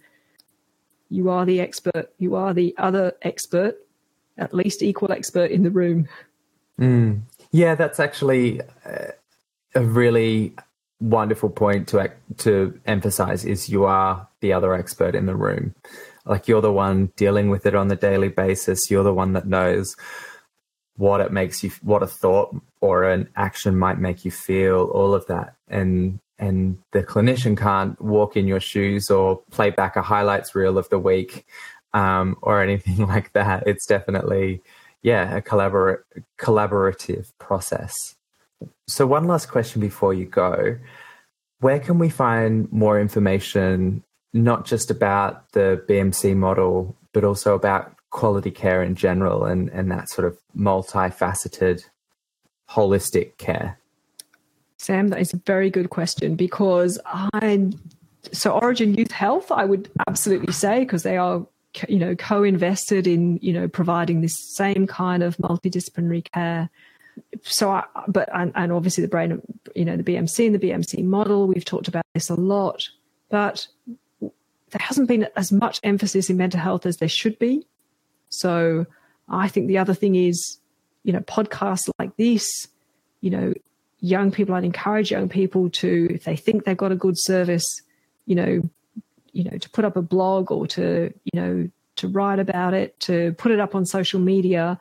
[1.13, 2.11] you are the expert.
[2.19, 3.77] You are the other expert,
[4.39, 6.09] at least equal expert in the room.
[6.81, 7.21] Mm.
[7.51, 8.61] Yeah, that's actually
[9.75, 10.55] a really
[11.01, 13.45] wonderful point to to emphasize.
[13.45, 15.75] Is you are the other expert in the room.
[16.25, 18.91] Like you're the one dealing with it on the daily basis.
[18.91, 19.97] You're the one that knows
[20.97, 24.85] what it makes you, what a thought or an action might make you feel.
[24.85, 29.95] All of that, and and the clinician can't walk in your shoes or play back
[29.95, 31.47] a highlights reel of the week
[31.95, 33.63] um, or anything like that.
[33.65, 34.61] It's definitely,
[35.03, 36.03] yeah, a collabor-
[36.41, 38.17] collaborative process.
[38.89, 40.79] So, one last question before you go.
[41.61, 47.95] Where can we find more information, not just about the BMC model, but also about
[48.11, 51.85] quality care in general and, and that sort of multifaceted,
[52.69, 53.79] holistic care?
[54.83, 57.71] Sam, that is a very good question because I,
[58.33, 61.47] so Orygen Youth Health, I would absolutely say because they are,
[61.89, 66.69] you know, co-invested in, you know, providing this same kind of multidisciplinary care.
[67.43, 69.41] So, I, but and, and obviously the brain,
[69.77, 72.89] you know, the BMC and the BMC model, we've talked about this a lot,
[73.29, 73.69] but
[74.21, 77.65] there hasn't been as much emphasis in mental health as there should be.
[78.31, 78.87] So,
[79.29, 80.59] I think the other thing is,
[81.05, 82.67] you know, podcasts like this,
[83.21, 83.55] you know,
[84.03, 87.81] young people, I'd encourage young people to, if they think they've got a good service,
[88.27, 88.69] you know,
[89.33, 92.99] you know, to put up a blog or to, you know, to write about it,
[93.01, 94.79] to put it up on social media,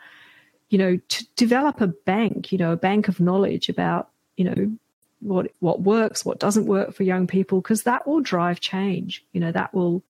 [0.69, 4.75] you know, to develop a bank, you know, a bank of knowledge about, you know,
[5.19, 9.23] what what works, what doesn't work for young people, because that will drive change.
[9.33, 10.03] You know, that will,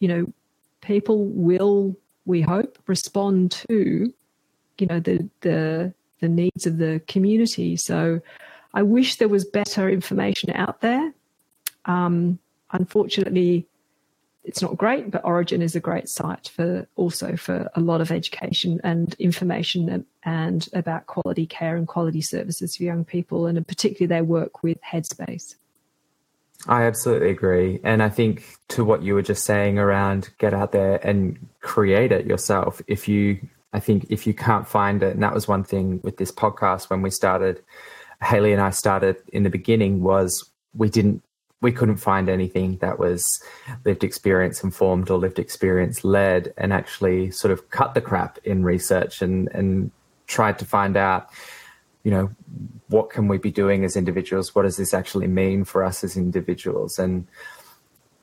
[0.00, 0.26] you know,
[0.80, 4.12] people will, we hope, respond to,
[4.78, 7.76] you know, the the the needs of the community.
[7.76, 8.20] So
[8.76, 11.14] I wish there was better information out there.
[11.86, 12.38] Um,
[12.72, 13.66] unfortunately,
[14.44, 18.10] it's not great, but Orygen is a great site for also for a lot of
[18.10, 23.66] education and information and, and about quality care and quality services for young people, and
[23.66, 25.54] particularly their work with Headspace.
[26.68, 27.80] I absolutely agree.
[27.82, 32.12] And I think to what you were just saying around get out there and create
[32.12, 32.82] it yourself.
[32.86, 33.40] If you,
[33.72, 36.90] I think if you can't find it, and that was one thing with this podcast
[36.90, 37.62] when we started,
[38.22, 41.22] Haley and I started in the beginning was we didn't
[41.62, 43.42] we couldn't find anything that was
[43.84, 48.62] lived experience informed or lived experience led and actually sort of cut the crap in
[48.62, 49.90] research and and
[50.26, 51.30] tried to find out
[52.04, 52.30] you know
[52.88, 54.54] what can we be doing as individuals?
[54.54, 56.98] What does this actually mean for us as individuals?
[56.98, 57.26] And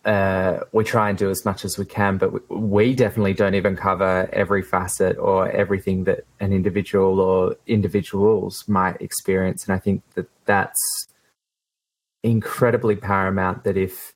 [0.06, 3.56] uh, we try and do as much as we can, but we, we, definitely don't
[3.56, 9.66] even cover every facet or everything that an individual or individuals might experience.
[9.66, 11.08] And I think that that's
[12.22, 13.64] incredibly paramount.
[13.64, 14.14] That if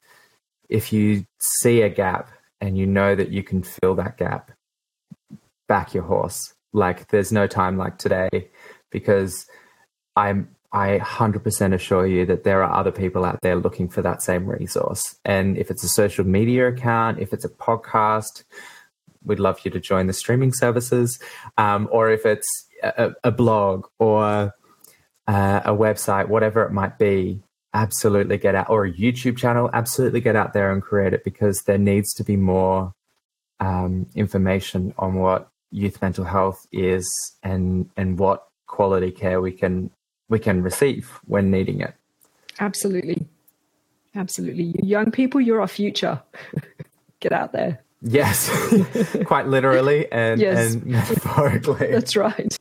[0.67, 4.51] if you see a gap and you know that you can fill that gap,
[5.67, 6.53] back your horse.
[6.73, 8.49] Like there's no time like today,
[8.91, 9.47] because
[10.17, 14.21] I'm I 100% assure you that there are other people out there looking for that
[14.21, 15.15] same resource.
[15.23, 18.43] And if it's a social media account, if it's a podcast,
[19.23, 21.19] we'd love you to join the streaming services.
[21.57, 22.47] Um, or if it's
[22.83, 24.53] a, a blog or
[25.27, 27.41] uh, a website, whatever it might be,
[27.73, 31.61] absolutely get out, or a YouTube channel, absolutely get out there and create it because
[31.63, 32.93] there needs to be more
[33.59, 39.89] um, information on what youth mental health is and and what quality care we can
[40.29, 41.93] we can receive when needing it.
[42.59, 43.27] Absolutely.
[44.15, 44.75] Absolutely.
[44.81, 46.21] Young people, you're our future.
[47.19, 47.79] Get out there.
[48.01, 48.49] Yes,
[49.25, 50.73] quite literally and, yes.
[50.73, 51.87] and metaphorically.
[51.91, 52.57] That's right.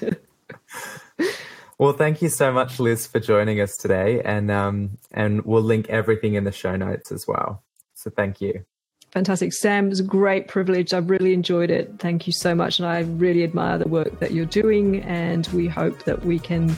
[1.79, 5.91] well, thank you so much, Liz, for joining us today, and um, and we'll link
[5.91, 7.63] everything in the show notes as well.
[7.93, 8.65] So thank you.
[9.13, 9.87] Fantastic, Sam.
[9.87, 10.95] It was a great privilege.
[10.95, 11.95] I've really enjoyed it.
[11.99, 15.03] Thank you so much, and I really admire the work that you're doing.
[15.03, 16.75] And we hope that we can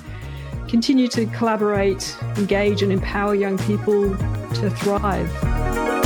[0.69, 4.11] continue to collaborate, engage, and empower young people
[4.55, 5.98] to thrive.